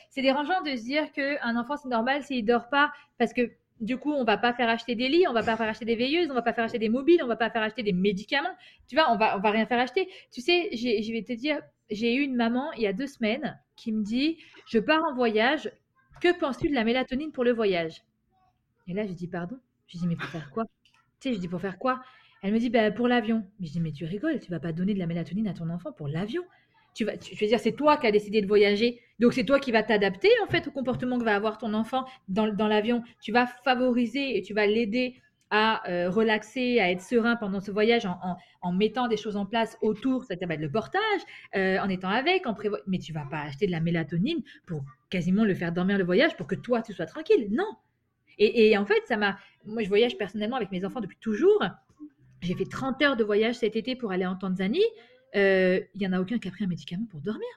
C'est 0.10 0.22
dérangeant 0.22 0.62
de 0.62 0.76
se 0.76 0.84
dire 0.84 1.12
qu'un 1.12 1.56
enfant, 1.58 1.78
c'est 1.78 1.90
normal 1.90 2.24
s'il 2.24 2.46
dort 2.46 2.70
pas, 2.70 2.92
parce 3.18 3.34
que 3.34 3.52
du 3.82 3.98
coup, 3.98 4.12
on 4.12 4.24
va 4.24 4.38
pas 4.38 4.54
faire 4.54 4.68
acheter 4.70 4.96
des 4.96 5.08
lits, 5.08 5.26
on 5.28 5.34
va 5.34 5.44
pas 5.44 5.56
faire 5.56 5.70
acheter 5.70 5.86
des 5.86 5.96
veilleuses, 5.96 6.30
on 6.30 6.34
va 6.34 6.42
pas 6.42 6.54
faire 6.54 6.66
acheter 6.66 6.80
des 6.80 6.90
mobiles, 6.90 7.24
on 7.24 7.28
va 7.28 7.38
pas 7.38 7.50
faire 7.50 7.62
acheter 7.62 7.84
des 7.84 7.94
médicaments. 7.94 8.56
Tu 8.88 8.96
vois, 8.96 9.12
on 9.12 9.18
va, 9.18 9.38
on 9.38 9.40
va 9.40 9.52
rien 9.52 9.66
faire 9.66 9.80
acheter. 9.80 10.10
Tu 10.32 10.42
sais, 10.42 10.70
je 10.74 11.12
vais 11.12 11.24
te 11.24 11.34
dire, 11.34 11.62
j'ai 11.90 12.14
eu 12.16 12.22
une 12.22 12.36
maman 12.36 12.72
il 12.74 12.82
y 12.82 12.88
a 12.88 12.94
deux 12.94 13.08
semaines 13.08 13.58
qui 13.76 13.92
me 13.94 14.04
dit, 14.04 14.38
je 14.68 14.80
pars 14.80 15.02
en 15.04 15.14
voyage, 15.16 15.72
que 16.22 16.38
penses-tu 16.38 16.70
de 16.70 16.76
la 16.76 16.84
mélatonine 16.84 17.32
pour 17.32 17.46
le 17.46 17.54
voyage? 17.54 18.04
Et 18.88 18.94
là, 18.94 19.06
je 19.08 19.14
dis, 19.14 19.28
pardon? 19.28 19.58
Je 19.88 19.98
dis, 19.98 20.08
mais 20.08 20.16
pour 20.18 20.28
faire 20.30 20.50
quoi? 20.52 20.66
Tu 21.22 21.30
sais, 21.30 21.36
je 21.36 21.40
dis, 21.40 21.48
pour 21.48 21.62
faire 21.62 21.78
quoi? 21.78 22.02
Elle 22.42 22.54
me 22.54 22.60
dit, 22.60 22.70
bah, 22.70 22.92
pour 22.92 23.08
l'avion. 23.08 23.46
Mais 23.60 23.68
je 23.68 23.74
dis, 23.74 23.80
mais 23.80 23.92
tu 23.92 24.04
rigoles, 24.04 24.40
tu 24.40 24.52
vas 24.52 24.60
pas 24.60 24.74
donner 24.74 24.94
de 24.94 25.00
la 25.00 25.08
mélatonine 25.08 25.48
à 25.48 25.54
ton 25.54 25.70
enfant 25.70 25.94
pour 25.94 26.08
l'avion. 26.10 26.44
Tu 26.94 27.06
vas, 27.06 27.18
tu- 27.18 27.36
je 27.36 27.40
veux 27.40 27.48
dire, 27.48 27.60
c'est 27.60 27.74
toi 27.74 27.98
qui 27.98 28.08
as 28.08 28.12
décidé 28.12 28.42
de 28.42 28.48
voyager. 28.48 29.02
Donc, 29.20 29.34
c'est 29.34 29.44
toi 29.44 29.60
qui 29.60 29.72
vas 29.72 29.84
t'adapter, 29.84 30.30
en 30.44 30.50
fait, 30.50 30.68
au 30.68 30.72
comportement 30.72 31.20
que 31.20 31.24
va 31.24 31.36
avoir 31.36 31.58
ton 31.58 31.74
enfant 31.74 32.06
dans, 32.28 32.46
l'avion. 32.68 33.04
Tu 33.22 33.32
vas 33.32 33.48
favoriser 33.48 34.38
et 34.38 34.42
tu 34.42 34.54
vas 34.54 34.66
l'aider 34.66 35.16
à 35.52 35.90
euh, 35.90 36.10
relaxer, 36.10 36.80
à 36.80 36.92
être 36.92 37.02
serein 37.02 37.36
pendant 37.36 37.60
ce 37.60 37.72
voyage 37.72 38.06
en, 38.06 38.72
mettant 38.72 39.08
des 39.08 39.18
choses 39.18 39.36
en 39.36 39.46
place 39.48 39.78
autour, 39.82 40.24
c'est-à-dire 40.24 40.60
le 40.60 40.72
portage, 40.72 41.22
euh, 41.56 41.80
en 41.80 41.90
étant 41.90 42.10
avec, 42.10 42.46
en 42.46 42.54
prévo... 42.54 42.78
mais 42.86 43.00
tu 43.00 43.14
vas 43.14 43.26
pas 43.26 43.42
acheter 43.42 43.66
de 43.66 43.72
la 43.72 43.80
mélatonine 43.80 44.44
pour 44.68 44.84
quasiment 45.10 45.44
le 45.44 45.56
faire 45.56 45.72
dormir 45.72 45.98
le 45.98 46.04
voyage 46.04 46.38
pour 46.38 46.46
que 46.46 46.56
toi, 46.56 46.84
tu 46.84 46.94
sois 46.94 47.08
tranquille. 47.08 47.48
Non. 47.52 47.70
Et, 48.38 48.70
et 48.70 48.78
en 48.78 48.86
fait, 48.86 49.02
ça 49.06 49.18
m'a. 49.18 49.38
Moi, 49.66 49.84
je 49.84 49.90
voyage 49.90 50.18
personnellement 50.18 50.56
avec 50.56 50.72
mes 50.72 50.86
enfants 50.86 51.02
depuis 51.02 51.18
toujours. 51.20 51.64
J'ai 52.42 52.56
fait 52.56 52.66
30 52.66 53.02
heures 53.02 53.18
de 53.18 53.24
voyage 53.24 53.56
cet 53.56 53.76
été 53.76 53.96
pour 53.96 54.12
aller 54.12 54.26
en 54.26 54.36
Tanzanie. 54.36 54.86
Euh, 55.36 55.82
Il 55.96 56.02
y 56.02 56.08
en 56.08 56.14
a 56.14 56.22
aucun 56.22 56.40
qui 56.40 56.48
a 56.48 56.52
pris 56.52 56.64
un 56.66 56.68
médicament 56.68 57.06
pour 57.10 57.22
dormir. 57.22 57.48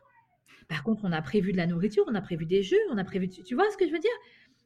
Par 0.69 0.83
contre, 0.85 1.03
on 1.05 1.13
a 1.13 1.23
prévu 1.23 1.53
de 1.53 1.57
la 1.59 1.67
nourriture, 1.67 2.05
on 2.09 2.15
a 2.15 2.23
prévu 2.23 2.47
des 2.47 2.63
jeux, 2.63 2.79
on 2.91 2.99
a 2.99 3.05
prévu. 3.05 3.29
Tu 3.29 3.43
tu 3.45 3.55
vois 3.55 3.71
ce 3.71 3.77
que 3.77 3.87
je 3.87 3.93
veux 3.93 3.99
dire? 3.99 4.11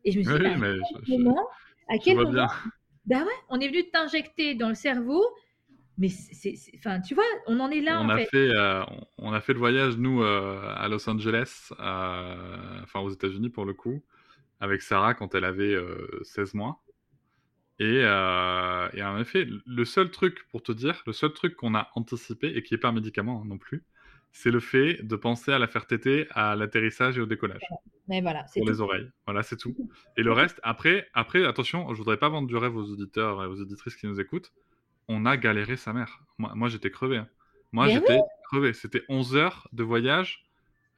Et 0.05 0.13
je 0.13 0.19
me 0.19 0.25
suis 0.25 0.37
Oui, 0.37 0.39
dit, 0.39 0.49
bah, 0.57 0.67
à 0.83 0.87
quel 0.89 0.99
je 1.07 1.13
je 1.15 1.19
moment, 1.19 1.49
à 1.89 1.99
quel 1.99 2.21
moment, 2.21 2.33
bien. 2.33 2.49
bah 3.07 3.21
ouais, 3.25 3.33
on 3.51 3.61
est 3.61 3.69
venu 3.69 3.91
t'injecter 3.91 4.55
dans 4.57 4.69
le 4.71 4.75
cerveau, 4.77 5.25
mais 5.99 6.09
c'est, 6.11 6.55
enfin, 6.79 7.01
tu 7.01 7.15
vois, 7.15 7.25
on 7.49 7.61
en 7.61 7.71
est 7.71 7.83
là 7.83 8.01
On 8.01 8.09
en 8.09 8.11
a 8.11 8.19
fait. 8.19 8.31
fait, 8.31 8.49
heu, 8.53 8.83
on 9.19 9.33
a 9.33 9.41
fait 9.41 9.53
le 9.53 9.61
voyage 9.61 9.97
nous, 9.97 10.21
heu, 10.23 10.59
à 10.65 10.89
Los 10.89 11.09
Angeles, 11.09 11.69
enfin 11.79 13.01
aux 13.01 13.11
États-Unis 13.11 13.51
pour 13.51 13.65
le 13.65 13.75
coup, 13.75 14.03
avec 14.61 14.83
Sarah 14.83 15.15
quand 15.15 15.35
elle 15.37 15.45
avait, 15.45 15.75
heu, 15.75 16.09
16 16.25 16.55
mois 16.55 16.85
et 17.79 18.03
heu 18.05 18.89
et 18.95 19.03
en 19.03 19.19
effet, 19.19 19.47
le 19.67 19.85
seul 19.85 20.11
truc 20.11 20.47
pour 20.51 20.63
te 20.63 20.73
dire, 20.73 21.03
le 21.07 21.13
seul 21.13 21.33
truc 21.33 21.57
qu'on 21.57 21.75
a 21.75 21.91
anticipé 21.95 22.49
et 22.57 22.63
qui 22.63 22.75
est 22.75 22.79
pas 22.79 22.89
un 22.89 22.93
médicament, 22.93 23.43
hein, 23.43 23.47
non 23.47 23.59
plus, 23.59 23.85
c'est 24.33 24.51
le 24.51 24.61
fait 24.61 25.03
de 25.03 25.17
penser 25.17 25.53
à 25.53 25.59
la 25.59 25.69
faire 25.69 25.87
téter 25.87 26.27
à 26.31 26.57
l'atterrissage 26.57 27.19
et 27.19 27.21
au 27.21 27.27
décollage, 27.27 27.75
Mais 28.09 28.21
voilà, 28.21 28.47
c'est 28.47 28.63
pour 28.63 28.65
tout. 28.65 28.73
les 28.73 28.81
oreilles. 28.81 29.11
Voilà, 29.27 29.43
c'est 29.43 29.57
tout 29.57 29.77
et 30.17 30.23
le 30.23 30.33
reste 30.33 30.61
après 30.65 31.09
après 31.15 31.45
attention, 31.47 31.93
je 31.95 31.99
voudrais 31.99 32.19
pas 32.19 32.29
vendre 32.31 32.49
du 32.49 32.57
rêve 32.57 32.77
aux 32.77 32.91
auditeurs 32.91 33.45
et 33.45 33.47
aux 33.49 33.61
auditrices 33.61 33.97
qui 33.97 34.07
nous 34.07 34.21
écoutent, 34.21 34.53
on 35.09 35.27
a 35.27 35.37
galéré 35.39 35.77
sa 35.77 35.93
mère. 35.95 36.21
Moi 36.39 36.55
moi 36.57 36.69
j'étais 36.71 36.91
crevé, 36.93 37.19
hein. 37.19 37.29
Moi 37.73 37.87
oui, 37.87 37.91
j'étais 37.91 38.27
crevé. 38.45 38.73
C'était 38.75 39.05
11 39.11 39.37
heures 39.37 39.69
de 39.73 39.85
voyage, 39.85 40.47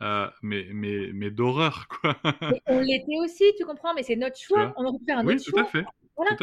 heu, 0.02 0.28
mais 0.42 0.68
mais 0.72 1.10
mais 1.14 1.30
d'horreur 1.32 1.88
quoi. 1.88 2.20
on 2.66 2.78
l'était 2.80 3.16
aussi, 3.18 3.44
tu 3.58 3.64
comprends, 3.64 3.94
mais 3.94 4.02
c'est 4.02 4.16
notre 4.16 4.38
choix. 4.38 4.72
On 4.76 4.84
aurait 4.84 4.98
pu 4.98 5.04
faire 5.06 5.18
un 5.18 5.28
autre 5.28 5.36
Oui, 5.36 5.42
tout 5.42 5.52
à 5.56 5.64
fait, 5.64 5.88
Voilà, 6.18 6.36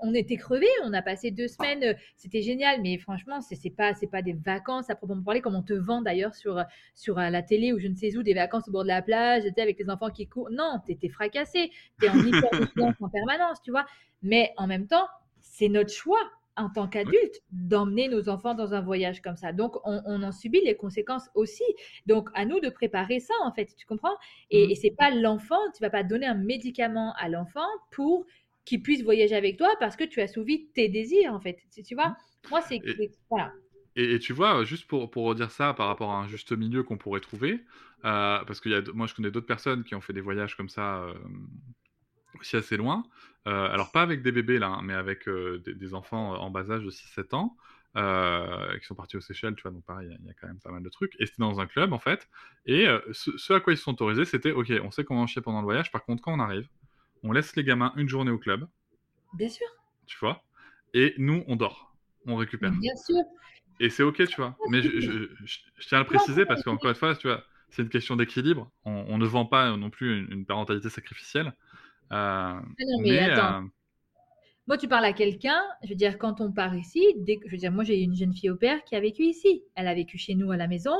on 0.00 0.14
était 0.14 0.36
crevés, 0.36 0.66
on 0.84 0.92
a 0.92 1.02
passé 1.02 1.30
deux 1.30 1.48
semaines, 1.48 1.82
euh, 1.84 1.94
c'était 2.16 2.42
génial, 2.42 2.82
mais 2.82 2.98
franchement, 2.98 3.40
c'est 3.40 3.70
pas, 3.70 3.94
c'est 3.94 4.06
pas 4.08 4.22
des 4.22 4.32
vacances 4.34 4.90
à 4.90 4.96
proprement 4.96 5.22
parler, 5.22 5.40
comme 5.40 5.54
on 5.54 5.62
te 5.62 5.72
vend 5.72 6.02
d'ailleurs 6.02 6.34
sur, 6.34 6.62
sur 6.94 7.18
euh, 7.18 7.30
la 7.30 7.42
télé 7.42 7.72
ou 7.72 7.78
je 7.78 7.86
ne 7.88 7.94
sais 7.94 8.16
où, 8.16 8.22
des 8.22 8.34
vacances 8.34 8.68
au 8.68 8.72
bord 8.72 8.82
de 8.82 8.88
la 8.88 9.02
plage, 9.02 9.44
avec 9.56 9.78
les 9.78 9.90
enfants 9.90 10.10
qui 10.10 10.26
courent. 10.26 10.50
Non, 10.50 10.80
t'étais 10.86 11.08
fracassé, 11.08 11.70
t'es 12.00 12.08
en 12.10 12.14
en 13.00 13.08
permanence, 13.08 13.62
tu 13.62 13.70
vois. 13.70 13.86
Mais 14.22 14.52
en 14.56 14.66
même 14.66 14.86
temps, 14.86 15.06
c'est 15.40 15.68
notre 15.68 15.92
choix 15.92 16.18
en 16.56 16.70
tant 16.70 16.88
Oui, 17.04 17.12
qu'adulte 17.12 17.36
d'emmener 17.52 18.08
nos 18.08 18.28
enfants 18.28 18.54
dans 18.54 18.74
un 18.74 18.80
voyage 18.80 19.22
comme 19.22 19.36
ça. 19.36 19.52
Donc, 19.52 19.76
on, 19.84 20.02
on 20.06 20.22
en 20.24 20.32
subit 20.32 20.60
les 20.64 20.76
conséquences 20.76 21.30
aussi. 21.36 21.62
Donc, 22.06 22.30
à 22.34 22.44
nous 22.44 22.58
de 22.58 22.68
préparer 22.68 23.20
ça, 23.20 23.34
en 23.44 23.52
fait, 23.52 23.74
tu 23.76 23.86
comprends? 23.86 24.16
Et, 24.50 24.66
mmh 24.66 24.70
et 24.72 24.74
c'est 24.74 24.90
pas 24.90 25.10
l'enfant, 25.10 25.60
tu 25.74 25.80
vas 25.82 25.90
pas 25.90 26.02
donner 26.02 26.26
un 26.26 26.34
médicament 26.34 27.14
à 27.18 27.28
l'enfant 27.28 27.66
pour 27.92 28.26
qu'il 28.68 28.82
puisse 28.82 29.02
voyager 29.02 29.34
avec 29.36 29.56
toi 29.58 29.68
parce 29.80 29.96
que 29.96 30.04
tu 30.04 30.20
as 30.20 30.24
assouvi 30.24 30.70
tes 30.74 30.88
désirs, 30.88 31.32
en 31.34 31.40
fait. 31.40 31.58
Tu, 31.72 31.82
tu 31.82 31.94
vois? 31.94 32.16
Moi, 32.50 32.60
c'est, 32.62 32.86
voilà. 33.30 33.52
et 33.96 34.14
et 34.14 34.18
tu 34.18 34.32
vois, 34.32 34.64
juste 34.64 34.86
pour 34.86 35.10
pour 35.10 35.24
redire 35.26 35.50
ça 35.50 35.74
par 35.74 35.88
rapport 35.88 36.10
à 36.12 36.18
un 36.18 36.28
juste 36.28 36.52
milieu 36.52 36.82
qu'on 36.82 36.98
pourrait 36.98 37.20
trouver, 37.20 37.52
heu, 37.54 37.60
parce 38.02 38.60
d 38.62 38.92
moi 38.94 39.06
je 39.06 39.14
connais 39.14 39.30
d'autres 39.30 39.46
personnes 39.46 39.84
qui 39.84 39.94
ont 39.94 40.00
fait 40.00 40.12
des 40.12 40.20
voyages 40.20 40.56
comme 40.56 40.68
ça, 40.68 41.06
hem, 41.14 41.48
aussi 42.40 42.56
assez 42.56 42.76
loin, 42.76 43.04
heu, 43.48 43.52
alors 43.52 43.92
pas 43.92 44.02
avec 44.02 44.22
des 44.22 44.32
bébés 44.32 44.58
là, 44.58 44.68
hein, 44.68 44.82
mais 44.84 44.94
avec, 44.94 45.28
des 45.64 45.74
des 45.74 45.94
enfants, 45.94 46.34
en 46.40 46.50
bas 46.50 46.70
âge 46.70 46.84
de 46.84 46.90
6-7 46.90 47.34
ans, 47.34 47.56
qui 47.94 48.86
sont 48.86 48.94
partis 48.94 49.16
aux 49.16 49.20
Seychelles, 49.20 49.54
tu 49.56 49.62
vois? 49.62 49.72
Donc 49.72 49.84
pareil, 49.84 50.08
il 50.08 50.12
y 50.12 50.14
a 50.14 50.18
il 50.20 50.26
y 50.26 50.30
a 50.30 50.34
quand 50.34 50.46
même 50.48 50.60
pas 50.60 50.70
mal 50.72 50.82
de 50.82 50.88
trucs 50.90 51.14
et 51.20 51.26
c'était 51.26 51.40
dans 51.42 51.60
un 51.60 51.66
club 51.66 51.92
en 51.92 51.98
fait 51.98 52.28
et 52.66 52.86
ce 53.12 53.36
ce 53.38 53.52
à 53.54 53.60
quoi 53.60 53.72
ils 53.72 53.76
se 53.78 53.84
sont 53.84 53.92
autorisés, 53.92 54.24
c'était: 54.26 54.52
«OK, 54.52 54.72
on 54.82 54.90
sait 54.90 55.04
qu'on 55.04 55.16
va 55.16 55.22
en 55.22 55.26
chier 55.26 55.42
pendant 55.42 55.60
le 55.60 55.64
voyage, 55.66 55.90
par 55.92 56.04
contre 56.04 56.22
quand 56.22 56.34
on 56.34 56.40
arrive, 56.40 56.68
on 57.22 57.32
laisse 57.32 57.56
les 57.56 57.64
gamins 57.64 57.92
une 57.96 58.08
journée 58.08 58.30
au 58.32 58.38
club», 58.38 58.68
Bien 59.32 59.48
sûr. 59.48 59.66
tu 60.06 60.18
vois? 60.20 60.44
«Et 60.94 61.14
nous 61.18 61.44
on 61.46 61.54
dort, 61.56 61.96
on 62.26 62.36
récupère» 62.36 62.80
bien 62.80 62.94
sûr. 62.96 63.22
et 63.80 63.90
c'est 63.90 64.02
OK, 64.02 64.26
tu 64.28 64.36
vois? 64.36 64.58
Mais 64.64 64.82
je 64.82 65.00
je 65.00 65.12
je 65.44 65.58
je 65.78 65.88
tiens 65.88 65.98
à 65.98 66.00
le 66.02 66.06
préciser 66.06 66.46
parce 66.46 66.62
qu'encore 66.64 66.90
une 66.90 66.96
fois, 66.96 67.14
tu 67.16 67.28
vois, 67.28 67.44
c'est 67.70 67.82
une 67.82 67.88
question 67.90 68.16
d'équilibre. 68.16 68.72
On 68.84 68.92
on 69.08 69.18
ne 69.18 69.26
vend 69.26 69.46
pas 69.46 69.76
non 69.76 69.90
plus 69.90 70.18
une 70.20 70.32
une 70.32 70.46
parentalité 70.46 70.90
sacrificielle, 70.90 71.54
heu, 72.12 72.16
Ah 72.80 72.84
non, 72.86 73.02
mais 73.04 73.20
mais 73.20 73.26
attends. 73.26 73.54
heu 73.54 73.62
Moi, 74.68 74.76
tu 74.76 74.86
parles 74.86 75.06
à 75.06 75.14
quelqu'un, 75.14 75.58
je 75.82 75.88
veux 75.88 75.94
dire, 75.94 76.18
quand 76.18 76.42
on 76.42 76.52
part 76.52 76.76
ici, 76.76 77.02
dès 77.16 77.38
que, 77.38 77.46
je 77.48 77.52
veux 77.52 77.58
dire, 77.58 77.72
moi, 77.72 77.84
j'ai 77.84 78.02
une 78.02 78.14
jeune 78.14 78.34
fille 78.34 78.50
au 78.50 78.54
père 78.56 78.84
qui 78.84 78.94
a 78.94 79.00
vécu 79.00 79.22
ici. 79.22 79.64
Elle 79.74 79.88
a 79.88 79.94
vécu 79.94 80.18
chez 80.18 80.34
nous 80.34 80.50
à 80.52 80.58
la 80.58 80.66
maison. 80.68 80.92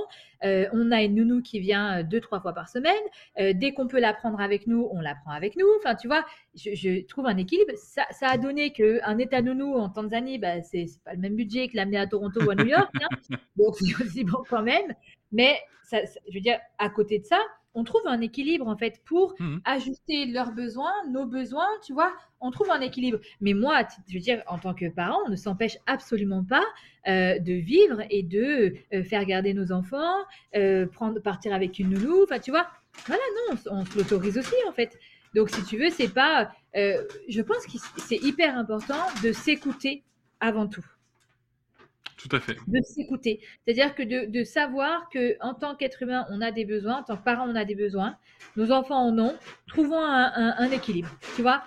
Euh, 0.43 0.67
on 0.73 0.91
a 0.91 1.03
une 1.03 1.17
nounou 1.17 1.43
qui 1.43 1.61
vient 1.61 1.99
euh, 1.99 2.03
deux, 2.03 2.21
trois 2.21 2.41
fois 2.41 2.55
par 2.55 2.71
semaine. 2.71 2.95
Euh, 3.39 3.53
dès 3.55 3.75
qu'on 3.75 3.87
peut 3.87 4.01
la 4.01 4.15
prendre 4.15 4.41
avec 4.41 4.67
nous, 4.67 4.89
on 4.91 5.01
la 5.03 5.15
prend 5.17 5.33
avec 5.33 5.55
nous. 5.55 5.67
Enfin, 5.79 5.95
tu 5.97 6.09
vois, 6.09 6.25
je, 6.55 6.75
je 6.75 7.05
trouve 7.07 7.27
un 7.27 7.37
équilibre. 7.37 7.73
Ça, 7.77 8.05
ça 8.11 8.29
a 8.29 8.39
donné 8.39 8.73
qu'un 8.73 9.19
état 9.19 9.43
nounou 9.43 9.75
en 9.75 9.91
Tanzanie, 9.91 10.39
bah, 10.39 10.63
c'est 10.63 10.87
c'est 10.87 11.03
pas 11.05 11.13
le 11.13 11.21
même 11.21 11.37
budget 11.37 11.69
que 11.69 11.77
l'amener 11.77 11.99
à 11.99 12.07
Toronto 12.07 12.43
ou 12.43 12.51
à 12.51 12.55
New 12.55 12.67
York. 12.69 12.91
hein. 13.03 13.09
Donc, 13.57 13.77
c'est 13.77 14.03
aussi 14.03 14.25
bon 14.25 14.39
quand 14.49 14.63
même. 14.63 14.95
Mais 15.31 15.59
ça, 15.85 16.07
ça- 16.07 16.21
je 16.27 16.35
veux 16.35 16.41
dire, 16.41 16.59
à 16.79 16.89
côté 16.89 17.19
de 17.19 17.25
ça, 17.25 17.39
on 17.79 17.85
trouve 17.85 18.03
un 18.07 18.21
équilibre 18.21 18.67
en 18.69 18.77
fait 18.77 19.01
pour 19.05 19.35
Mhm. 19.39 19.61
ajuster 19.65 20.27
leurs 20.27 20.53
besoins, 20.53 20.93
nos 21.11 21.27
besoins, 21.27 21.69
tu 21.85 21.93
vois, 21.93 22.13
on 22.41 22.51
trouve 22.51 22.71
un 22.71 22.81
équilibre. 22.81 23.19
Mais 23.41 23.55
moi, 23.55 23.83
je 24.09 24.15
veux 24.15 24.21
dire, 24.21 24.43
en 24.49 24.59
tant 24.59 24.75
que 24.75 24.89
parent, 24.89 25.19
on 25.27 25.31
ne 25.31 25.37
s'empêche 25.37 25.77
absolument 25.87 26.43
pas 26.45 26.65
euh, 27.07 27.39
de 27.39 27.53
vivre 27.53 28.01
et 28.11 28.23
de 28.23 28.75
euh, 28.93 29.03
faire 29.05 29.25
garder 29.25 29.55
nos 29.55 29.71
enfants, 29.73 30.17
euh, 30.57 30.87
prendre, 30.87 31.21
partir 31.21 31.55
avec 31.55 31.79
une 31.79 31.91
nounou, 31.91 32.25
enfin, 32.25 32.39
tu 32.41 32.51
vois. 32.51 32.67
Voilà, 33.07 33.23
non, 33.37 33.57
on, 33.71 33.77
on 33.81 33.85
se 33.85 33.97
l'autorise 33.97 34.37
aussi 34.39 34.55
en 34.69 34.73
fait. 34.73 34.99
Donc, 35.35 35.51
si 35.51 35.63
tu 35.65 35.77
veux, 35.79 35.91
c'est 35.91 36.13
pas. 36.13 36.51
je 36.75 37.41
pense 37.43 37.65
que 37.67 37.79
c'est 38.09 38.17
hyper 38.29 38.57
important 38.59 39.03
de 39.23 39.31
s'écouter 39.33 40.03
avant 40.41 40.67
tout 40.67 40.85
Tout 42.19 42.29
à 42.37 42.41
fait. 42.41 42.57
de 42.67 42.81
s'écouter. 42.83 43.41
C'est-à-dire 43.65 43.95
que 43.95 44.03
de, 44.03 44.31
de 44.31 44.45
savoir 44.45 45.09
que 45.09 45.37
en 45.41 45.55
tant 45.55 45.75
qu'être 45.77 46.03
humain, 46.03 46.27
on 46.31 46.41
a 46.43 46.51
des 46.51 46.65
besoins, 46.65 46.97
en 46.99 47.03
tant 47.05 47.17
que 47.17 47.23
parent, 47.25 47.49
on 47.49 47.55
a 47.55 47.65
des 47.65 47.75
besoins, 47.77 48.17
nos 48.57 48.71
enfants 48.73 49.07
en 49.07 49.17
ont. 49.19 49.35
Trouvons 49.69 50.01
un, 50.05 50.33
un- 50.35 50.55
un 50.59 50.71
équilibre. 50.71 51.09
Tu 51.37 51.43
vois, 51.43 51.63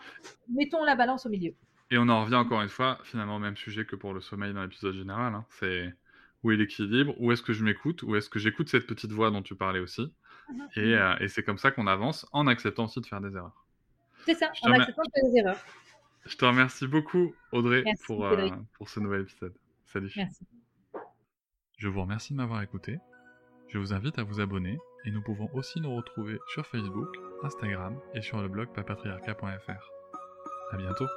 mettons 0.49 0.83
la 0.83 0.95
balance 0.95 1.25
au 1.25 1.29
milieu. 1.29 1.53
Et 1.89 1.97
on 1.97 2.07
en 2.09 2.21
revient 2.23 2.35
encore 2.35 2.61
une 2.61 2.69
fois, 2.69 2.99
finalement, 3.03 3.37
au 3.37 3.39
même 3.39 3.57
sujet 3.57 3.85
que 3.85 3.95
pour 3.95 4.13
le 4.13 4.21
sommeil 4.21 4.53
dans 4.53 4.61
l'épisode 4.61 4.93
général. 4.93 5.33
hein. 5.33 5.45
C'est 5.59 5.93
où 6.43 6.51
est 6.51 6.57
l'équilibre 6.57 7.13
Où 7.19 7.31
est-ce 7.31 7.41
que 7.41 7.53
je 7.53 7.63
m'écoute 7.63 8.03
Où 8.03 8.15
est-ce 8.15 8.29
que 8.29 8.39
j'écoute 8.39 8.67
cette 8.69 8.87
petite 8.87 9.11
voix 9.11 9.31
dont 9.31 9.41
tu 9.41 9.55
parlais 9.55 9.79
aussi 9.79 10.11
Et, 10.75 10.95
euh, 10.95 11.15
et 11.19 11.27
c'est 11.29 11.43
comme 11.43 11.57
ça 11.57 11.71
qu'on 11.71 11.87
avance 11.87 12.25
en 12.33 12.47
acceptant 12.47 12.85
aussi 12.85 12.99
de 12.99 13.05
faire 13.05 13.21
des 13.21 13.35
erreurs. 13.35 13.65
C'est 14.25 14.35
ça, 14.35 14.51
en 14.63 14.71
acceptant 14.71 15.01
de 15.03 15.11
faire 15.13 15.29
des 15.31 15.37
erreurs. 15.39 15.65
Je 16.25 16.35
te 16.37 16.45
remercie 16.45 16.87
beaucoup, 16.87 17.33
Audrey, 17.51 17.81
Merci, 17.85 18.03
pour, 18.05 18.25
euh, 18.25 18.49
pour 18.73 18.89
ce 18.89 18.99
nouvel 18.99 19.21
épisode. 19.21 19.53
Salut. 19.91 20.11
Merci. 20.15 20.47
Je 21.77 21.89
vous 21.89 22.01
remercie 22.01 22.31
de 22.31 22.37
m'avoir 22.37 22.61
écouté. 22.61 22.97
Je 23.67 23.77
vous 23.77 23.91
invite 23.93 24.17
à 24.19 24.23
vous 24.23 24.39
abonner 24.39 24.77
et 25.03 25.11
nous 25.11 25.21
pouvons 25.21 25.49
aussi 25.53 25.81
nous 25.81 25.93
retrouver 25.93 26.37
sur 26.53 26.65
Facebook, 26.65 27.09
Instagram 27.43 27.99
et 28.13 28.21
sur 28.21 28.41
le 28.41 28.47
blog 28.47 28.71
papatriarca.fr. 28.73 29.91
À 30.71 30.77
bientôt. 30.77 31.07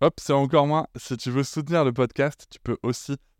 Hop, 0.00 0.14
c'est 0.18 0.32
encore 0.32 0.66
moins. 0.66 0.88
Si 0.96 1.16
tu 1.16 1.30
veux 1.30 1.44
soutenir 1.44 1.84
le 1.84 1.92
podcast, 1.92 2.48
tu 2.50 2.58
peux 2.58 2.78
aussi 2.82 3.16